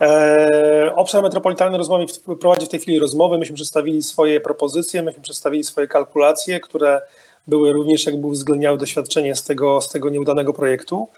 [0.00, 2.06] Eee, Obszar metropolitalny rozmowy
[2.40, 3.38] prowadzi w tej chwili rozmowy.
[3.38, 7.00] Myśmy przedstawili swoje propozycje, myśmy przedstawili swoje kalkulacje, które
[7.46, 11.08] były również jakby uwzględniały doświadczenie z tego, z tego nieudanego projektu.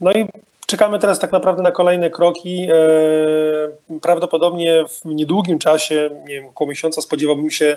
[0.00, 0.26] No i
[0.70, 2.68] czekamy teraz tak naprawdę na kolejne kroki.
[2.72, 7.76] Eee, Prawdopodobnie w niedługim czasie, nie wiem, około miesiąca spodziewałbym się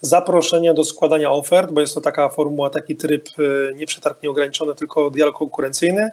[0.00, 4.74] zaproszenia do składania ofert, bo jest to taka formuła, taki tryb e, nie przetarg nieograniczony,
[4.74, 6.10] tylko dialog konkurencyjny,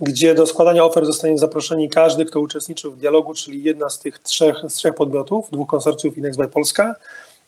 [0.00, 4.18] gdzie do składania ofert zostanie zaproszeni każdy, kto uczestniczył w dialogu, czyli jedna z tych
[4.18, 6.94] trzech, z trzech podmiotów, dwóch konsorcjów i Nextbuy Polska.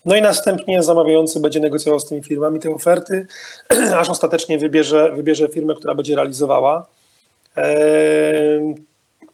[0.05, 3.27] No i następnie zamawiający będzie negocjował z tymi firmami te oferty,
[4.01, 6.87] aż ostatecznie wybierze, wybierze firmę, która będzie realizowała.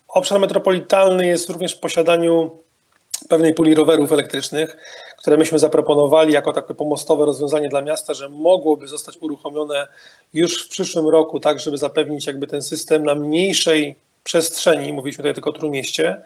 [0.09, 2.51] Obszar metropolitalny jest również w posiadaniu
[3.29, 4.77] pewnej puli rowerów elektrycznych,
[5.19, 9.87] które myśmy zaproponowali jako takie pomostowe rozwiązanie dla miasta, że mogłoby zostać uruchomione
[10.35, 15.35] już w przyszłym roku, tak żeby zapewnić jakby ten system na mniejszej przestrzeni, mówiliśmy tutaj
[15.35, 16.23] tylko o Trójmieście,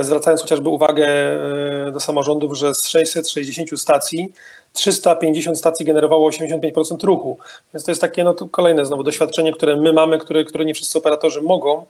[0.00, 4.32] zwracając chociażby uwagę e, do samorządów, że z 660 stacji
[4.72, 7.38] 350 stacji generowało 85% ruchu.
[7.74, 10.98] Więc to jest takie no, kolejne znowu doświadczenie, które my mamy, które, które nie wszyscy
[10.98, 11.86] operatorzy mogą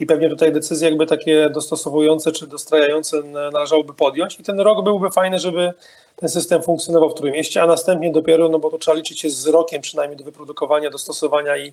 [0.00, 5.10] i pewnie tutaj decyzje jakby takie dostosowujące czy dostrajające należałoby podjąć i ten rok byłby
[5.10, 5.72] fajny, żeby
[6.16, 9.46] ten system funkcjonował w Trójmieście, a następnie dopiero, no bo to trzeba liczyć się z
[9.46, 11.72] rokiem przynajmniej do wyprodukowania, dostosowania i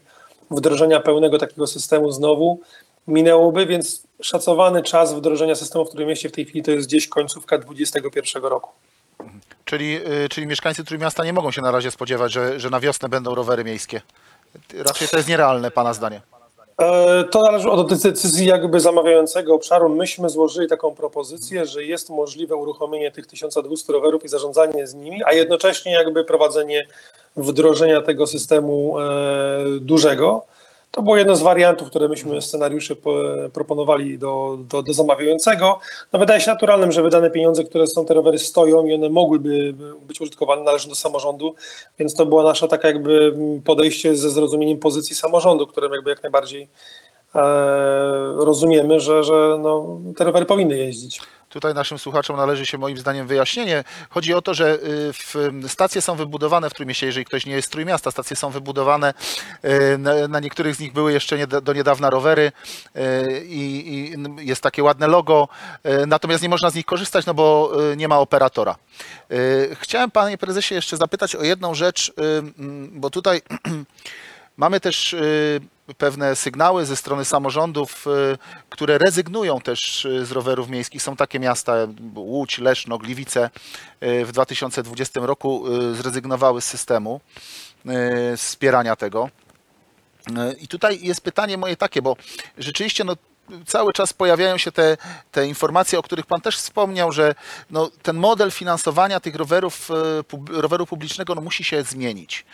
[0.52, 2.60] wdrożenia pełnego takiego systemu znowu
[3.08, 7.58] minęłoby, więc szacowany czas wdrożenia systemu w Trójmieście w tej chwili to jest gdzieś końcówka
[7.58, 8.70] 2021 roku.
[9.66, 13.10] Czyli, y, czyli mieszkańcy Trójmiasta nie mogą się na razie spodziewać, że, że na wiosnę
[13.10, 14.02] będą rowery miejskie.
[14.74, 16.22] Raczej to jest nierealne, Pana zdanie.
[16.78, 19.90] E, To zależy od decyzji jakby zamawiającego obszaru.
[19.90, 25.22] Myśmy złożyli taką propozycję, że jest możliwe uruchomienie tych 1200 rowerów i zarządzanie z nimi,
[25.26, 26.88] a jednocześnie jakby prowadzenie
[27.38, 29.04] wdrożenia tego systemu e,
[29.80, 30.46] dużego.
[30.92, 35.80] To było jedno z wariantów, które myśmy scenariusze po- proponowali do, do, do zamawiającego.
[36.14, 39.74] No wydaje się naturalnym, że wydane pieniądze, które są te rowery stoją i one mogłyby
[40.08, 41.56] być użytkowane, należą do samorządu,
[42.00, 43.34] więc to była nasza taka jakby
[43.66, 46.68] podejście ze zrozumieniem pozycji samorządu, którym jakby jak najbardziej
[47.36, 47.42] e,
[48.38, 51.22] rozumiemy, że, że no, te rowery powinny jeździć.
[51.56, 53.84] Tutaj naszym słuchaczom należy się moim zdaniem wyjaśnienie.
[54.10, 54.80] Chodzi o to, że
[55.66, 59.14] y, stacje są wybudowane w Trójmieście, jeżeli ktoś nie jest z Trójmiasta, stacje są wybudowane,
[59.66, 59.98] y,
[60.30, 62.52] na, niektórych z nich były jeszcze nie, do niedawna rowery
[62.96, 65.48] y, i, i jest takie ładne logo,
[66.08, 68.76] natomiast nie można z nich korzystać, no bo nie ma operatora.
[69.74, 72.14] Chciałem Panie Prezesie jeszcze zapytać o jedną rzecz,
[72.92, 73.42] bo tutaj
[74.58, 75.16] Mamy też
[75.94, 78.38] pewne sygnały ze strony samorządów, y,
[78.70, 81.02] które rezygnują też y, z rowerów miejskich.
[81.02, 81.74] Są takie miasta,
[82.16, 83.50] Łódź, Leszno, Gliwice
[84.04, 87.22] y, w 2020 roku zrezygnowały z systemu
[88.38, 89.30] wspierania tego.
[90.60, 92.16] I tutaj jest pytanie moje takie, bo
[92.58, 93.16] rzeczywiście no,
[93.66, 94.98] cały czas pojawiają się te,
[95.32, 97.36] te informacje, o których Pan też wspomniał, że
[97.70, 99.90] no, ten model finansowania tych rowerów,
[100.50, 102.46] roweru publicznego no, musi się zmienić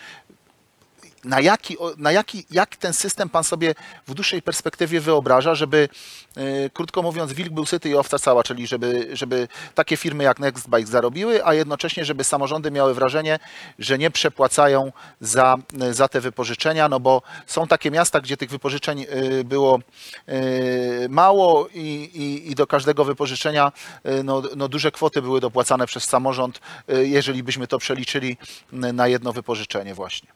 [1.24, 3.74] na jaki, na jaki, jak ten system pan sobie
[4.06, 5.88] w dłuższej perspektywie wyobraża, żeby,
[6.36, 10.40] e, krótko mówiąc, wilk był syty i owca cała, czyli żeby, żeby takie firmy jak
[10.40, 13.38] Nextbike zarobiły, a jednocześnie, żeby samorządy miały wrażenie,
[13.78, 15.56] że nie przepłacają za,
[15.90, 19.78] za te wypożyczenia, no bo są takie miasta, gdzie tych wypożyczeń e, było
[20.26, 23.72] e, mało i, i, i do każdego wypożyczenia
[24.04, 28.36] e, no, no duże kwoty były dopłacane przez samorząd, e, jeżeli byśmy to przeliczyli
[28.72, 30.28] na jedno wypożyczenie właśnie.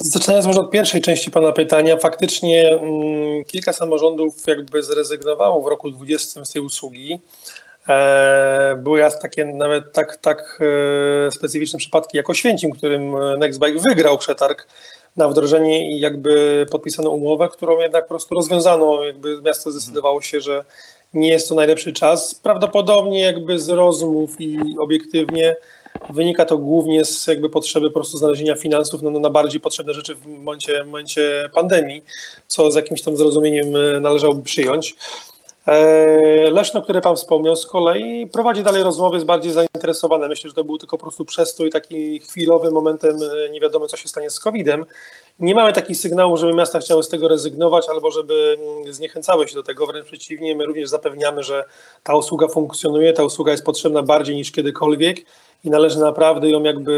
[0.00, 5.90] Zaczynając może od pierwszej części Pana pytania, faktycznie mm, kilka samorządów jakby zrezygnowało w roku
[5.90, 7.20] 2020 z tej usługi.
[7.88, 10.60] E, były takie nawet tak, tak
[11.26, 14.66] e, specyficzne przypadki jak Oświęcim, którym e, Nextbike wygrał przetarg
[15.16, 19.04] na wdrożenie i jakby podpisano umowę, którą jednak po prostu rozwiązano.
[19.04, 20.64] Jakby miasto zdecydowało się, że
[21.14, 22.34] nie jest to najlepszy czas.
[22.34, 25.56] Prawdopodobnie jakby z rozmów i obiektywnie
[26.10, 30.14] Wynika to głównie z jakby potrzeby po prostu znalezienia finansów no, na bardziej potrzebne rzeczy
[30.14, 32.04] w momencie, momencie pandemii,
[32.46, 34.96] co z jakimś tam zrozumieniem e, należałoby przyjąć.
[35.66, 40.28] E, Leszno, które Pan wspomniał, z kolei prowadzi dalej rozmowy, jest bardziej zainteresowane.
[40.28, 43.96] Myślę, że to był tylko po prostu przestój, taki chwilowy momentem, e, nie wiadomo co
[43.96, 44.84] się stanie z COVID-em.
[45.38, 49.54] Nie mamy takich sygnałów, żeby miasta chciały z tego rezygnować albo żeby mm, zniechęcały się
[49.54, 49.86] do tego.
[49.86, 51.64] Wręcz przeciwnie, my również zapewniamy, że
[52.02, 55.24] ta usługa funkcjonuje, ta usługa jest potrzebna bardziej niż kiedykolwiek
[55.64, 56.92] i należy naprawdę ją jakby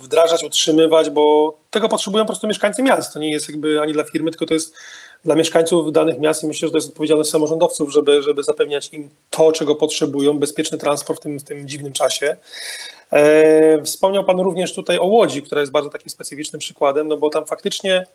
[0.00, 3.12] e, wdrażać, utrzymywać, bo tego potrzebują po prostu mieszkańcy miast.
[3.12, 4.74] To nie jest jakby ani dla firmy, tylko to jest
[5.24, 9.10] dla mieszkańców danych miast i myślę, że to jest odpowiedzialność samorządowców, żeby, żeby zapewniać im
[9.30, 12.36] to, czego potrzebują, bezpieczny transport w tym, w tym dziwnym czasie.
[13.12, 17.30] E, wspomniał Pan również tutaj o Łodzi, która jest bardzo takim specyficznym przykładem, no bo
[17.30, 18.06] tam faktycznie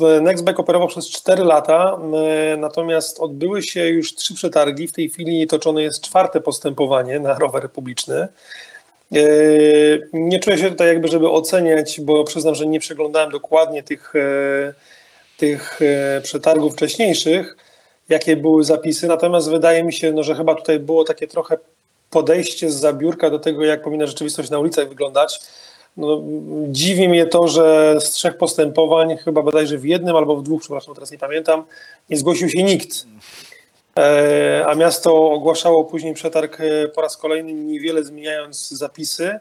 [0.00, 1.98] Nextback operował przez 4 lata,
[2.52, 4.88] e, natomiast odbyły się już trzy przetargi.
[4.88, 8.28] W tej chwili toczone jest czwarte postępowanie na rower publiczny.
[9.12, 9.18] E,
[10.12, 14.74] Nie czuję się tutaj jakby, żeby oceniać, bo przyznam, że nie przeglądałem dokładnie tych, e,
[15.36, 17.56] tych e, przetargów wcześniejszych,
[18.08, 21.58] jakie były zapisy, natomiast wydaje mi się, no, że chyba tutaj było takie trochę
[22.10, 25.40] podejście z zabiórka do tego, jak powinna rzeczywistość na ulicach wyglądać.
[25.96, 26.22] No,
[26.68, 30.94] dziwi mnie to, że z trzech postępowań, chyba bodajże w jednym albo w dwóch, przepraszam,
[30.94, 31.64] teraz nie pamiętam,
[32.10, 33.06] nie zgłosił się nikt.
[33.98, 39.38] E, a miasto ogłaszało później przetarg e, po raz kolejny, niewiele zmieniając zapisy,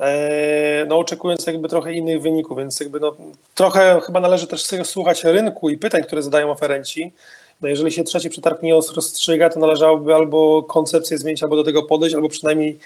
[0.00, 3.16] e, no oczekując jakby trochę innych wyników, więc jakby no,
[3.54, 7.12] trochę chyba należy też słuchać rynku i pytań, które zadają oferenci.
[7.60, 11.82] No jeżeli się trzeci przetarg nie rozstrzyga, to należałoby albo koncepcję zmienić, albo do tego
[11.82, 12.78] podejść, albo przynajmniej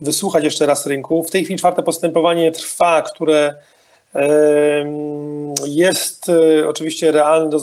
[0.00, 1.22] wysłuchać jeszcze raz rynku.
[1.22, 3.54] W tej chwili czwarte postępowanie trwa, które
[5.66, 7.58] jest e, oczywiście realne do,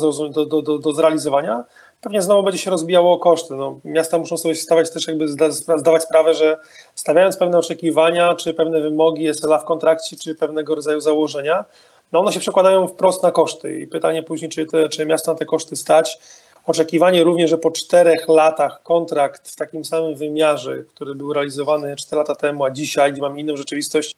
[0.45, 1.63] do, do, do, zrealizowania.
[2.01, 3.53] Pewnie znowu będzie się rozbijało o koszty.
[3.53, 6.57] No, miasta muszą sobie stawiać też jakby zda- zdawać sprawę, że
[6.95, 11.65] stawiając pewne oczekiwania, czy pewne wymogi SLA w kontrakcie, czy pewnego rodzaju założenia,
[12.11, 13.79] no one się przekładają wprost na koszty.
[13.79, 16.19] I pytanie później, czy, te, czy miasta na te koszty stać.
[16.65, 22.17] Oczekiwanie również, że po czterech latach kontrakt w takim samym wymiarze, który był realizowany 4
[22.17, 24.15] lata temu, a dzisiaj, gdzie mamy inną rzeczywistość,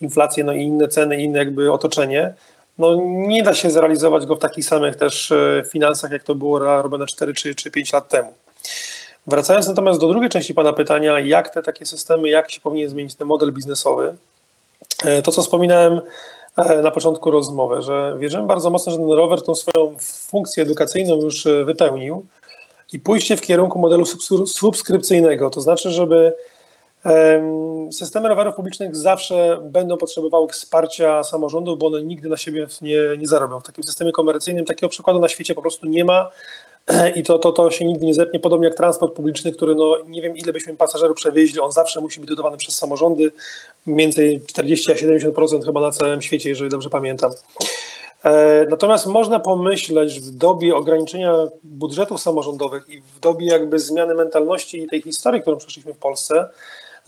[0.00, 2.34] inflację, no i inne ceny, inne jakby otoczenie,
[2.78, 6.58] no nie da się zrealizować go w takich samych też e, finansach, jak to było
[6.58, 8.32] robione 4 czy, czy 5 lat temu.
[9.26, 13.14] Wracając natomiast do drugiej części Pana pytania, jak te takie systemy, jak się powinien zmienić
[13.14, 14.16] ten model biznesowy,
[15.04, 16.00] E, to co wspominałem
[16.82, 21.46] na początku rozmowy, że wierzymy bardzo mocno, że ten rower tą swoją funkcję edukacyjną już
[21.46, 22.26] e, wypełnił
[22.92, 26.34] i pójście w kierunku modelu subs- subskrypcyjnego, to znaczy, żeby
[27.04, 32.98] em, systemy rowerów publicznych zawsze będą potrzebowały wsparcia samorządów, bo one nigdy na siebie nie,
[33.18, 33.60] nie zarobią.
[33.60, 36.30] W takim systemie komercyjnym takiego przykładu na świecie po prostu nie ma
[37.16, 40.22] i to, to, to się nigdy nie zepnie, podobnie jak transport publiczny, który no nie
[40.22, 43.32] wiem ile byśmy pasażerów przewieźli, on zawsze musi być dodawany przez samorządy,
[43.86, 47.32] więcej 40 a 70% chyba na całym świecie, jeżeli dobrze pamiętam.
[48.24, 51.34] E, Natomiast można pomyśleć w dobie ograniczenia
[51.64, 56.48] budżetów samorządowych i w dobie jakby zmiany mentalności i tej historii, którą przeszliśmy w Polsce,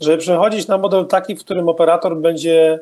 [0.00, 2.80] żeby przechodzić na model taki, w którym operator będzie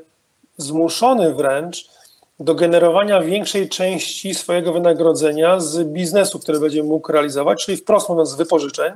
[0.57, 1.98] zmuszony wręcz
[2.41, 8.29] do generowania większej części swojego wynagrodzenia z biznesu, który będzie mógł realizować, czyli wprost mówiąc
[8.31, 8.93] z wypożyczeń,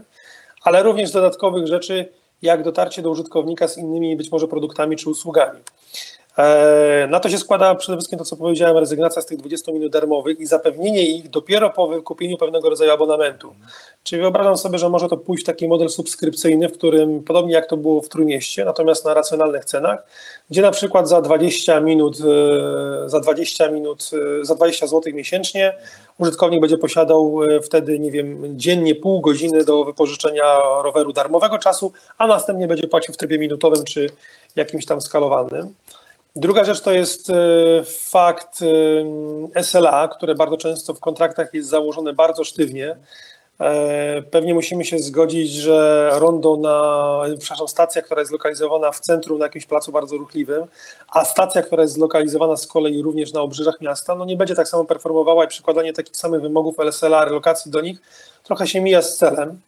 [0.62, 2.08] ale również dodatkowych rzeczy,
[2.42, 5.60] jak dotarcie do użytkownika z innymi być może produktami czy usługami.
[6.38, 9.92] E, Na to się składa przede wszystkim to, co powiedziałem, rezygnacja z tych 20 minut
[9.92, 13.54] darmowych i zapewnienie ich dopiero po wykupieniu pewnego rodzaju abonamentu.
[14.04, 17.66] Czyli wyobrażam sobie, że może to pójść w taki model subskrypcyjny, w którym podobnie jak
[17.66, 20.06] to było w Trójmieście, natomiast na racjonalnych cenach,
[20.50, 24.10] gdzie na przykład za 20 minut, e, za 20 minut,
[24.40, 25.76] e, za 20 zł miesięcznie
[26.18, 30.44] użytkownik będzie posiadał wtedy, nie wiem, dziennie pół godziny do wypożyczenia
[30.82, 34.10] roweru darmowego czasu, a następnie będzie płacił w trybie minutowym czy
[34.56, 35.74] jakimś tam skalowanym.
[36.36, 37.34] Druga rzecz to jest e,
[37.84, 38.60] fakt
[39.54, 42.96] e, SLA, które bardzo często w kontraktach jest założone bardzo sztywnie.
[43.60, 49.38] E, Pewnie musimy się zgodzić, że rondo na, przepraszam, stacja, która jest zlokalizowana w centrum
[49.38, 50.64] na jakimś placu bardzo ruchliwym,
[51.08, 54.68] a stacja, która jest zlokalizowana z kolei również na obrzeżach miasta, no nie będzie tak
[54.68, 57.98] samo performowała i przykładanie takich samych wymogów LSLA, relokacji do nich
[58.42, 59.60] trochę się mija z celem.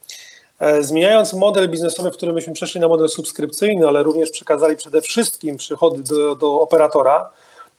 [0.65, 5.03] E, Zmieniając model biznesowy, w którym myśmy przeszli na model subskrypcyjny, ale również przekazali przede
[5.03, 7.31] wszystkim przychody do, do operatora,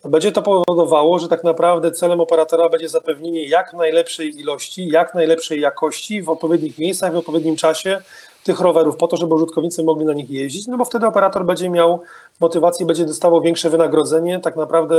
[0.03, 5.61] będzie to powodowało, że tak naprawdę celem operatora będzie zapewnienie jak najlepszej ilości, jak najlepszej
[5.61, 8.01] jakości w odpowiednich miejscach, w odpowiednim czasie
[8.43, 11.69] tych rowerów, po to, żeby użytkownicy mogli na nich jeździć, no bo wtedy operator będzie
[11.69, 12.01] miał
[12.39, 14.95] motywację, będzie dostawał większe wynagrodzenie, tak naprawdę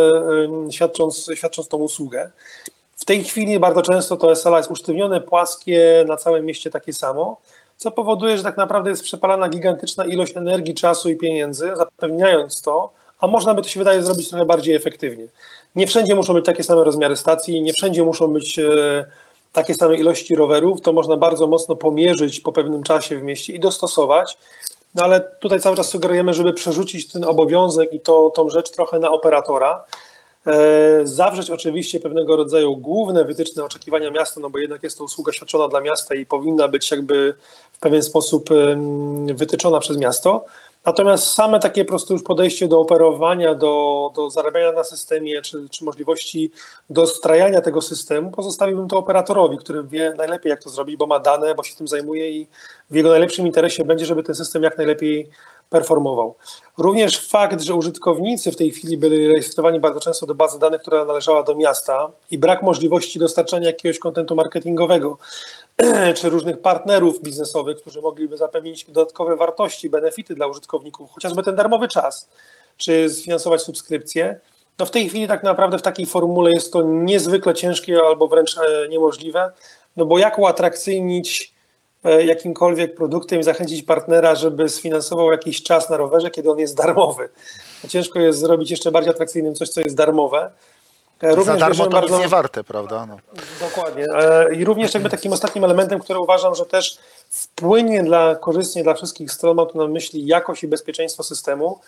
[0.71, 2.31] świadcząc, świadcząc tą usługę.
[2.97, 7.37] W tej chwili bardzo często to SLA jest usztywnione, płaskie, na całym mieście takie samo,
[7.77, 12.91] co powoduje, że tak naprawdę jest przepalana gigantyczna ilość energii, czasu i pieniędzy, zapewniając to,
[13.21, 15.27] a można by to się wydaje zrobić trochę bardziej efektywnie.
[15.77, 19.05] Nie wszędzie muszą być takie same rozmiary stacji, nie wszędzie muszą być e,
[19.53, 23.61] takie same ilości rowerów, to można bardzo mocno pomierzyć po pewnym czasie w mieście i
[23.61, 24.39] dostosować,
[24.95, 28.99] no ale tutaj cały czas sugerujemy, żeby przerzucić ten obowiązek i to, tą rzecz trochę
[28.99, 29.85] na operatora,
[31.05, 35.69] zawrzeć oczywiście pewnego rodzaju główne wytyczne oczekiwania miasta, no bo jednak jest to usługa świadczona
[35.69, 37.35] dla miasta i powinna być jakby
[37.73, 38.49] w pewien sposób
[39.35, 40.45] wytyczona przez miasto.
[40.87, 45.69] Natomiast same takie po prostu już podejście do operowania, do, do zarabiania na systemie, czy,
[45.69, 46.51] czy możliwości
[46.91, 51.55] dostrajania tego systemu, pozostawiłbym to operatorowi, który wie najlepiej, jak to zrobić, bo ma dane,
[51.55, 52.49] bo się tym zajmuje i
[52.91, 55.31] w jego najlepszym interesie będzie, żeby ten system jak najlepiej
[55.71, 56.35] performował.
[56.79, 61.05] Również fakt, że użytkownicy w tej chwili byli rejestrowani bardzo często do bazy danych, która
[61.05, 65.19] należała do miasta i brak możliwości dostarczania jakiegoś kontentu marketingowego
[66.17, 71.89] czy różnych partnerów biznesowych, którzy mogliby zapewnić dodatkowe wartości, benefity dla użytkowników, chociażby ten darmowy
[71.89, 72.29] czas,
[72.77, 74.41] czy sfinansować subskrypcję.
[74.79, 78.59] No w tej chwili tak naprawdę w takiej formule jest to niezwykle ciężkie albo wręcz
[78.59, 79.53] e, niemożliwe,
[79.97, 81.56] no bo jak uatrakcyjnić
[82.05, 87.29] jakimkolwiek produktem i zachęcić partnera, żeby sfinansował jakiś czas na rowerze, kiedy on jest darmowy.
[87.89, 90.51] Ciężko jest zrobić jeszcze bardziej atrakcyjnym coś, co jest darmowe.
[91.23, 93.07] E, Za również darmo wierzymy to bardzo- nic nie warte, prawda?
[93.07, 93.17] No.
[93.61, 94.05] Dokładnie.
[94.15, 96.99] E, I również jakby takim ostatnim elementem, który uważam, że też
[97.31, 101.79] wpłynie dla korzystnie dla wszystkich stron, mam tu na myśli jakość i bezpieczeństwo systemu.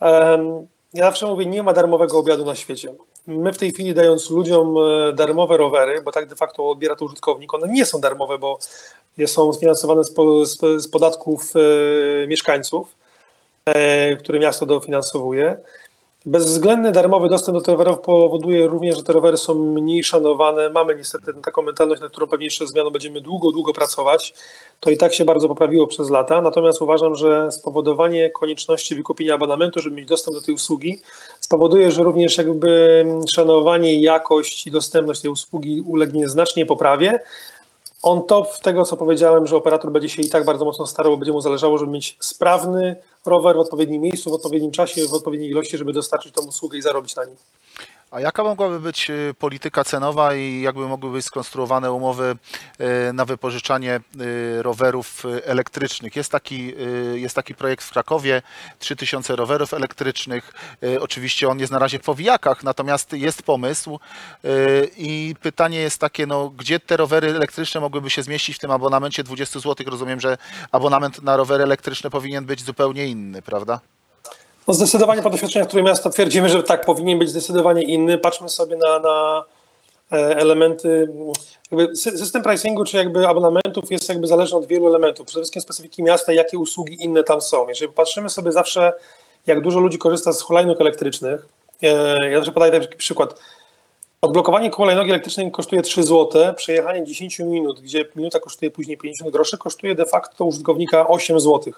[0.00, 2.94] Em, Ja zawsze mówię, nie ma darmowego obiadu na świecie.
[3.26, 7.04] My w tej chwili dając ludziom e, darmowe rowery, bo tak de facto odbiera to
[7.04, 8.58] użytkownik, one nie są darmowe, bo
[9.26, 10.02] są sfinansowane
[10.78, 12.94] z podatków e, mieszkańców,
[13.64, 15.56] e, które miasto dofinansowuje.
[16.28, 20.70] Bezwzględny darmowy dostęp do tych rowerów powoduje również, że te rowery są mniej szanowane.
[20.70, 24.34] Mamy niestety taką mentalność, nad którą pewnie jeszcze zmianą będziemy długo, długo pracować.
[24.80, 26.42] To i tak się bardzo poprawiło przez lata.
[26.42, 31.00] Natomiast uważam, że spowodowanie konieczności wykupienia abonamentu, żeby mieć dostęp do tej usługi,
[31.40, 37.20] spowoduje, że również jakby szanowanie, jakość i dostępność tej usługi ulegnie znacznie poprawie.
[38.02, 41.16] On top tego, co powiedziałem, że operator będzie się i tak bardzo mocno starał, bo
[41.16, 45.50] będzie mu zależało, żeby mieć sprawny rower w odpowiednim miejscu, w odpowiednim czasie, w odpowiedniej
[45.50, 47.36] ilości, żeby dostarczyć tą usługę i zarobić na nim.
[48.16, 52.36] A jaka mogłaby być y, polityka cenowa i jakby mogły być skonstruowane umowy
[53.08, 56.16] y, na wypożyczanie y, rowerów elektrycznych?
[56.16, 56.74] Jest taki,
[57.14, 58.42] jest taki projekt w Krakowie,
[58.78, 60.52] 3000 rowerów elektrycznych.
[61.00, 63.98] Oczywiście on jest na razie w powijakach, natomiast jest pomysł
[64.96, 69.24] i pytanie jest takie, no, gdzie te rowery elektryczne mogłyby się zmieścić w tym abonamencie
[69.24, 69.86] 20 zł?
[69.90, 70.38] Rozumiem, że
[70.72, 73.80] abonament na rowery elektryczne powinien być zupełnie inny, prawda?
[74.68, 78.18] No zdecydowanie po doświadczeniach, które miasta twierdzimy, że tak powinien być zdecydowanie inny.
[78.18, 79.44] Patrzmy sobie na, na
[80.12, 81.08] e, elementy.
[81.94, 85.26] System pricingu czy jakby abonamentów jest jakby zależny od wielu elementów.
[85.26, 87.68] Przede wszystkim specyfiki miasta, jakie usługi inne tam są.
[87.68, 88.92] Jeżeli patrzymy sobie zawsze,
[89.46, 91.46] jak dużo ludzi korzysta z hulajnóg elektrycznych,
[91.82, 93.40] e, ja zawsze podaję taki przykład.
[94.20, 99.58] Odblokowanie hulajnogi elektrycznej kosztuje 3 zł, przejechanie 10 minut, gdzie minuta kosztuje później 50 groszy,
[99.58, 101.72] kosztuje de facto użytkownika 8 zł.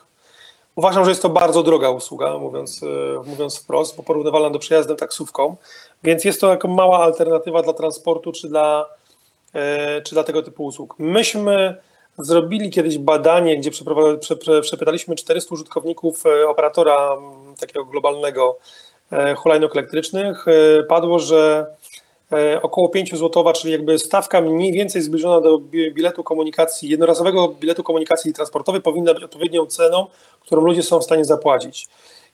[0.79, 4.97] Uważam, że jest to bardzo droga usługa, mówiąc, e, mówiąc wprost, bo porównywalna do przejazdem
[4.97, 5.57] taksówką,
[6.05, 8.87] więc jest to jako mała alternatywa dla transportu czy dla,
[9.55, 10.95] e, czy dla tego typu usług.
[10.99, 11.77] Myśmy
[12.19, 13.71] zrobili kiedyś badanie, gdzie
[14.63, 17.17] przepytaliśmy 400 użytkowników e, operatora
[17.61, 18.59] takiego globalnego
[19.37, 20.47] hulajnóg elektrycznych.
[20.89, 21.67] Padło, że
[22.63, 27.83] około 5 zł, czyli jakby stawka mniej więcej zbliżona do bi- biletu komunikacji, jednorazowego biletu
[27.83, 30.07] komunikacji transportowej powinna być odpowiednią ceną,
[30.41, 31.89] którą ludzie są w stanie zapłacić.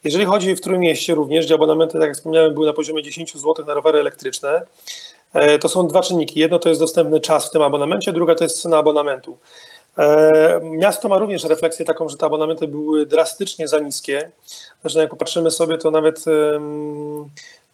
[0.04, 3.66] Jeżeli chodzi w Trójmieście również, gdzie abonamenty, tak jak wspomniałem, były na poziomie 10 zł
[3.66, 4.62] na rowery elektryczne,
[5.32, 6.40] e, to są dwa czynniki.
[6.40, 9.38] Jedno to jest dostępny czas w tym abonamencie, druga to jest cena abonamentu.
[9.98, 14.30] E, Miasto ma również refleksję taką, że te abonamenty były drastycznie za niskie.
[14.82, 16.24] Zresztą jak popatrzymy sobie, to nawet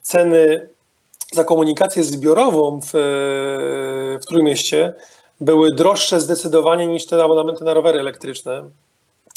[0.03, 0.69] ceny
[1.33, 2.91] za komunikację zbiorową w,
[4.23, 4.95] w Trójmieście
[5.41, 8.71] były droższe zdecydowanie niż te abonamenty na rowery elektryczne.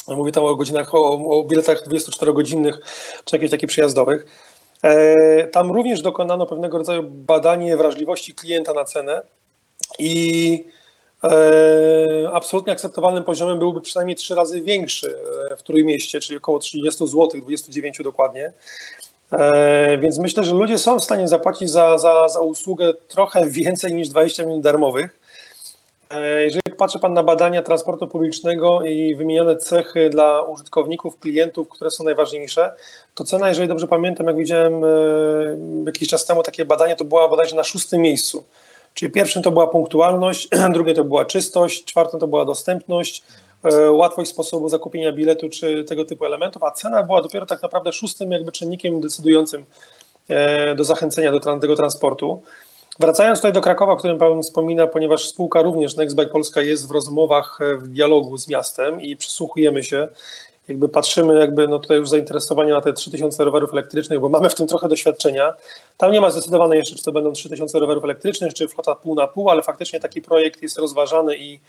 [0.08, 2.78] Mówię tam o godzinach, o, o biletach 24-godzinnych
[3.26, 4.26] czy jakichś takich przyjazdowych.
[4.84, 9.22] E, Tam również dokonano pewnego rodzaju badanie wrażliwości klienta na cenę
[10.00, 10.66] i
[11.24, 15.18] e, absolutnie akceptowalnym poziomem byłby przynajmniej trzy razy większy
[15.52, 18.54] e, w Trójmieście, czyli około 30 zł, 29 dokładnie.
[19.34, 23.94] E, Więc myślę, że ludzie są w stanie zapłacić za, za, za usługę trochę więcej
[23.94, 25.20] niż 20 minut darmowych.
[26.10, 31.92] E, Jeżeli patrzy Pan na badania transportu publicznego i wymienione cechy dla użytkowników, klientów, które
[31.92, 32.72] są najważniejsze,
[33.16, 34.88] to cena, jeżeli dobrze pamiętam, jak widziałem e,
[35.86, 38.44] jakiś czas temu takie badanie, to była bodajże na szóstym miejscu.
[38.94, 43.24] Czyli pierwszym to była punktualność, drugie to była czystość, czwartym to była dostępność,
[43.91, 48.32] łatwość sposobu zakupienia biletu czy tego typu elementów, a cena była dopiero tak naprawdę szóstym
[48.32, 49.66] jakby czynnikiem decydującym
[50.28, 52.41] e, do zachęcenia do tego transportu.
[52.99, 56.91] Wracając tutaj do Krakowa, o którym Pan wspomina, ponieważ spółka również Nextbike Polska jest w
[56.91, 60.07] rozmowach, e, w dialogu z miastem i przysłuchujemy się,
[60.68, 64.55] jakby patrzymy jakby no tutaj już zainteresowanie na te 3000 rowerów elektrycznych, bo mamy w
[64.55, 65.53] tym trochę doświadczenia.
[65.97, 69.28] Tam nie ma zdecydowane jeszcze, czy to będą 3000 rowerów elektrycznych, czy flota pół na
[69.28, 71.59] pół, ale faktycznie taki projekt jest rozważany i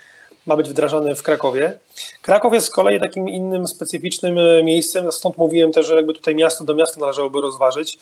[0.47, 1.79] ma być wdrażany w Krakowie.
[2.23, 6.35] Kraków jest z kolei takim innym specyficznym e, miejscem, stąd mówiłem też, że jakby tutaj
[6.35, 7.99] miasto do miasta należałoby rozważyć.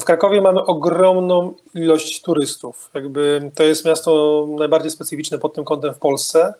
[0.00, 2.90] W Krakowie mamy ogromną ilość turystów.
[2.94, 6.54] Jakby to jest miasto najbardziej specyficzne pod tym kątem w Polsce.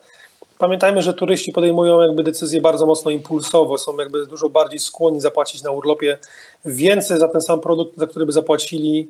[0.57, 5.63] Pamiętajmy, że turyści podejmują jakby decyzje bardzo mocno impulsowo, są jakby dużo bardziej skłonni zapłacić
[5.63, 6.17] na urlopie
[6.65, 9.07] więcej za ten sam produkt, za który by zapłacili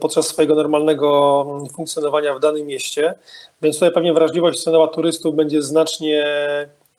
[0.00, 3.14] podczas swojego normalnego funkcjonowania w danym mieście.
[3.62, 6.26] Więc tutaj pewnie wrażliwość cenowa turystów będzie znacznie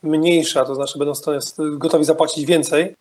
[0.04, 1.14] mniejsza, to znaczy będą
[1.58, 2.96] gotowi zapłacić więcej.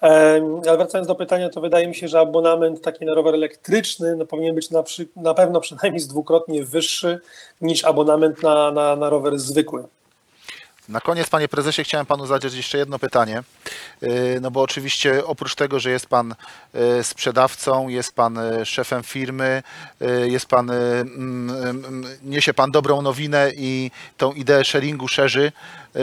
[0.00, 4.16] Em, Ale wracając do pytania, to wydaje mi się, że abonament taki na rower elektryczny
[4.16, 7.20] no, powinien być na, przy, na pewno przynajmniej dwukrotnie wyższy
[7.60, 9.84] niż abonament na, na, na rower zwykły.
[10.88, 13.42] Na koniec, panie prezesie, chciałem panu zadać jeszcze jedno pytanie.
[14.02, 16.34] Yy, No bo oczywiście oprócz tego, że jest pan
[16.74, 19.62] yy, sprzedawcą, jest pan yy, szefem firmy,
[20.26, 25.52] jest pan, mm, mm, niesie pan dobrą nowinę i tą ideę sharingu szerzy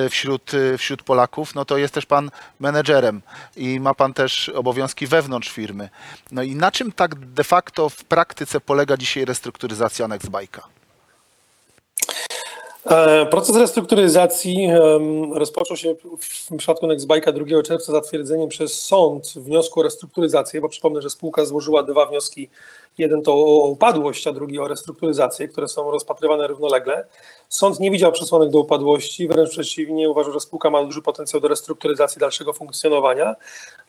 [0.10, 3.22] wśród, wśród Polaków, no to jest też pan menedżerem
[3.56, 5.90] i ma pan też obowiązki wewnątrz firmy.
[6.32, 10.60] No i na czym tak de facto w praktyce polega dzisiaj restrukturyzacja Nextbike'a?
[10.60, 10.83] E,
[13.30, 14.68] Proces restrukturyzacji
[15.34, 15.96] rozpoczął się
[16.50, 21.46] w przypadku Nextbike'a 2 czerwca zatwierdzeniem przez sąd wniosku o restrukturyzację, bo przypomnę, że spółka
[21.46, 22.50] złożyła dwa wnioski.
[22.98, 27.06] Jeden to o upadłość, a drugi o restrukturyzację, które są rozpatrywane równolegle.
[27.50, 31.48] Sąd nie widział przesłanek do upadłości, wręcz przeciwnie, uważał, że spółka ma duży potencjał do
[31.48, 33.36] restrukturyzacji dalszego funkcjonowania.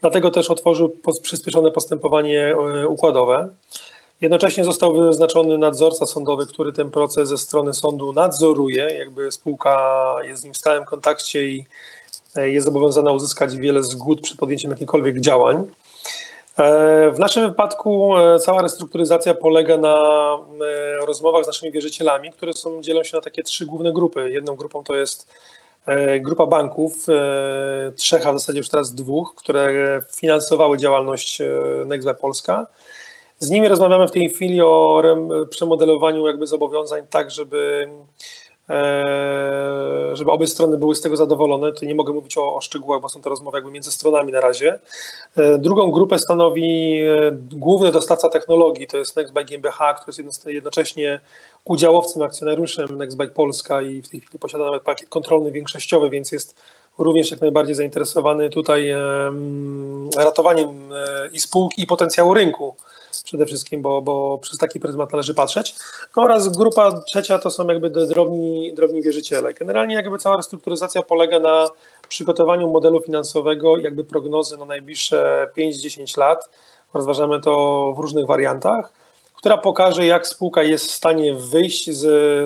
[0.01, 3.49] Dlatego też otworzył przyspieszone postępowanie e, układowe.
[4.21, 8.83] Jednocześnie został wyznaczony nadzorca sądowy, który ten proces ze strony sądu nadzoruje.
[8.99, 11.67] Jakby spółka jest z nim w stałym kontakcie i
[12.37, 15.57] e, jest zobowiązana uzyskać wiele zgód przed podjęciem jakichkolwiek działań.
[16.59, 19.99] E, W naszym wypadku e, cała restrukturyzacja polega na
[21.07, 24.31] rozmowach z naszymi wierzycielami, które są, dzielą się na takie trzy główne grupy.
[24.31, 25.29] Jedną grupą to jest
[26.21, 27.07] grupa banków,
[27.97, 31.43] trzech, a w zasadzie już teraz dwóch, które finansowały działalność
[31.87, 32.67] Nextweb Polska.
[33.39, 35.03] Z nimi rozmawiamy w tej chwili o
[35.51, 37.89] przemodelowaniu jakby zobowiązań tak, żeby,
[38.71, 41.73] e, żeby obie strony były z tego zadowolone.
[41.73, 44.41] Tu nie mogę mówić o, o szczegółach, bo są to rozmowy jakby między stronami na
[44.41, 44.79] razie.
[45.37, 50.51] E, Drugą grupę stanowi e, główny dostawca technologii, to jest Nextbike GmbH, który jest jedno-
[50.51, 51.21] jednocześnie
[51.65, 56.57] udziałowcem, akcjonariuszem Nextbike Polska i w tej chwili posiada nawet pakiet kontrolny większościowy, więc jest
[56.99, 60.69] również jak najbardziej zainteresowany tutaj em, ratowaniem
[61.33, 62.75] i spółki, i potencjału rynku
[63.23, 65.75] przede wszystkim, bo, bo przez taki pryzmat należy patrzeć.
[66.17, 69.55] No oraz grupa trzecia to są jakby drobni, drobni wierzyciele.
[69.55, 71.69] Generalnie jakby cała restrukturyzacja polega na
[72.09, 76.49] przygotowaniu modelu finansowego, jakby prognozy na najbliższe 5-10 lat.
[76.95, 78.93] Rozważamy to w różnych wariantach,
[79.35, 82.03] która pokaże, jak spółka jest w stanie wyjść z,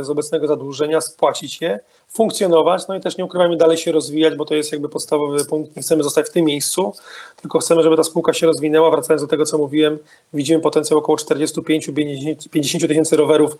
[0.06, 4.44] z obecnego zadłużenia, spłacić je, funkcjonować, no i też nie ukrywajmy, dalej się rozwijać, bo
[4.44, 5.76] to jest jakby podstawowy punkt.
[5.76, 6.94] Nie chcemy zostać w tym miejscu,
[7.36, 8.90] tylko chcemy, żeby ta spółka się rozwinęła.
[8.90, 9.98] Wracając do tego, co mówiłem,
[10.32, 13.58] widzimy potencjał około 45-50 tysięcy rowerów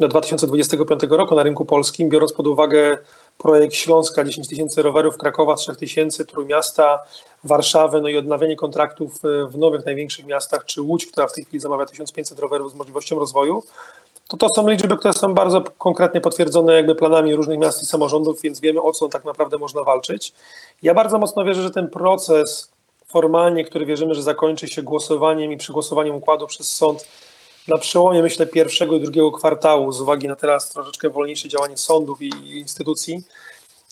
[0.00, 2.98] do 2025 roku na rynku polskim, biorąc pod uwagę
[3.38, 6.98] projekt Śląska 10 tysięcy rowerów, Krakowa 3 tysięcy, Trójmiasta,
[7.44, 11.60] Warszawę, no i odnawianie kontraktów w nowych, największych miastach, czy Łódź, która w tej chwili
[11.60, 13.62] zamawia 1500 rowerów z możliwością rozwoju,
[14.28, 18.42] to to są liczby, które są bardzo konkretnie potwierdzone jakby planami różnych miast i samorządów,
[18.42, 20.32] więc wiemy o co tak naprawdę można walczyć.
[20.82, 22.70] Ja bardzo mocno wierzę, że ten proces
[23.06, 27.08] formalnie, który wierzymy, że zakończy się głosowaniem i przygłosowaniem układu przez sąd
[27.68, 32.22] na przełomie, myślę, pierwszego i drugiego kwartału, z uwagi na teraz troszeczkę wolniejsze działanie sądów
[32.22, 33.22] i instytucji,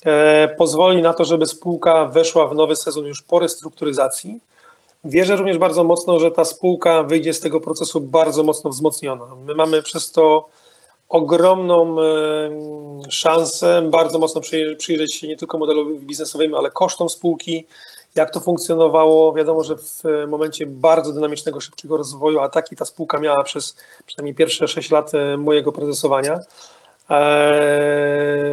[0.04, 4.40] e, pozwoli na to, żeby spółka weszła w nowy sezon już po restrukturyzacji.
[5.04, 9.26] Wierzę również bardzo mocno, że ta spółka wyjdzie z tego procesu bardzo mocno wzmocniona.
[9.46, 10.48] My mamy przez to
[11.08, 12.04] ogromną e,
[13.08, 14.40] szansę bardzo mocno
[14.78, 17.66] przyjrzeć, się nie tylko modelowi biznesowym, ale kosztom spółki,
[18.14, 19.32] jak to funkcjonowało.
[19.32, 23.76] Wiadomo, że w momencie bardzo dynamicznego, szybkiego rozwoju, a taki ta spółka miała przez
[24.06, 26.44] przynajmniej pierwsze 6 lat e, mojego prezesowania, e,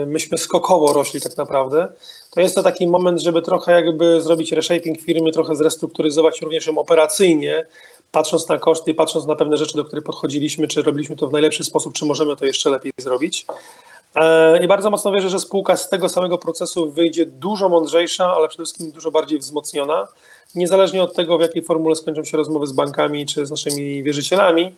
[0.07, 1.87] myśmy skokowo rośli tak naprawdę.
[2.31, 6.77] To jest to taki moment, żeby trochę jakby zrobić reshaping firmy, trochę zrestrukturyzować również ją
[6.77, 7.65] operacyjnie,
[8.11, 11.63] patrząc na koszty, patrząc na pewne rzeczy, do których podchodziliśmy, czy robiliśmy to w najlepszy
[11.63, 13.45] sposób, czy możemy to jeszcze lepiej zrobić.
[14.15, 18.47] E, I bardzo mocno wierzę, że spółka z tego samego procesu wyjdzie dużo mądrzejsza, ale
[18.47, 20.07] przede wszystkim dużo bardziej wzmocniona.
[20.55, 24.75] Niezależnie od tego, w jakiej formule skończą się rozmowy z bankami czy z naszymi wierzycielami,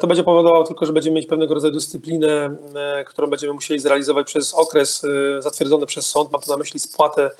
[0.00, 4.26] to będzie powodowało tylko, że będziemy mieć pewnego rodzaju dyscyplinę, e, którą będziemy musieli zrealizować
[4.26, 6.32] przez okres e, zatwierdzony przez sąd.
[6.32, 7.30] Mam tu na myśli spłatę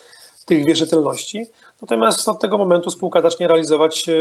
[0.45, 1.47] tych wierzytelności.
[1.83, 4.13] Natomiast od tego momentu spółka zacznie realizować e,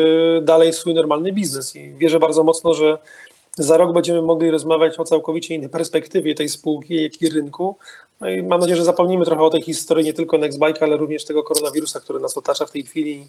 [0.42, 2.98] dalej swój normalny biznes i wierzę bardzo mocno, że
[3.58, 7.78] za rok będziemy mogli rozmawiać o całkowicie innej perspektywie tej spółki, jak i rynku.
[8.22, 11.26] No i mam nadzieję, że zapomnimy trochę o tej historii nie tylko Nextbike, ale również
[11.26, 13.28] tego koronawirusa, który nas otacza w tej chwili.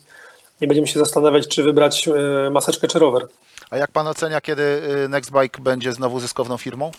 [0.61, 3.27] Nie będziemy się zastanawiać, czy wybrać e, maseczkę czy rower.
[3.71, 6.91] A jak pan ocenia, kiedy y, Nextbike będzie znowu zyskowną firmą?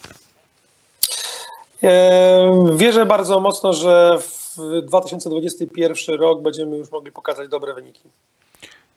[1.84, 8.01] E, Wierzę bardzo mocno, że w 2021 rok będziemy już mogli pokazać dobre wyniki.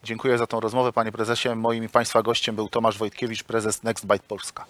[0.04, 1.48] Dziękuję za tą rozmowę, panie prezesie.
[1.56, 4.64] Moim i państwa gościem był Tomasz Wojtkiewicz, prezes Nextbite Polska.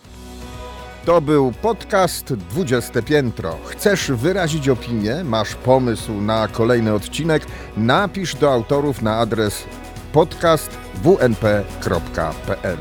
[1.09, 3.57] To był podcast 20 Piętro.
[3.67, 5.25] Chcesz wyrazić opinię?
[5.25, 7.47] Masz pomysł na kolejny odcinek?
[7.77, 9.65] Napisz do autorów na adres
[10.13, 10.71] podcast
[11.05, 12.79] wnp.pl.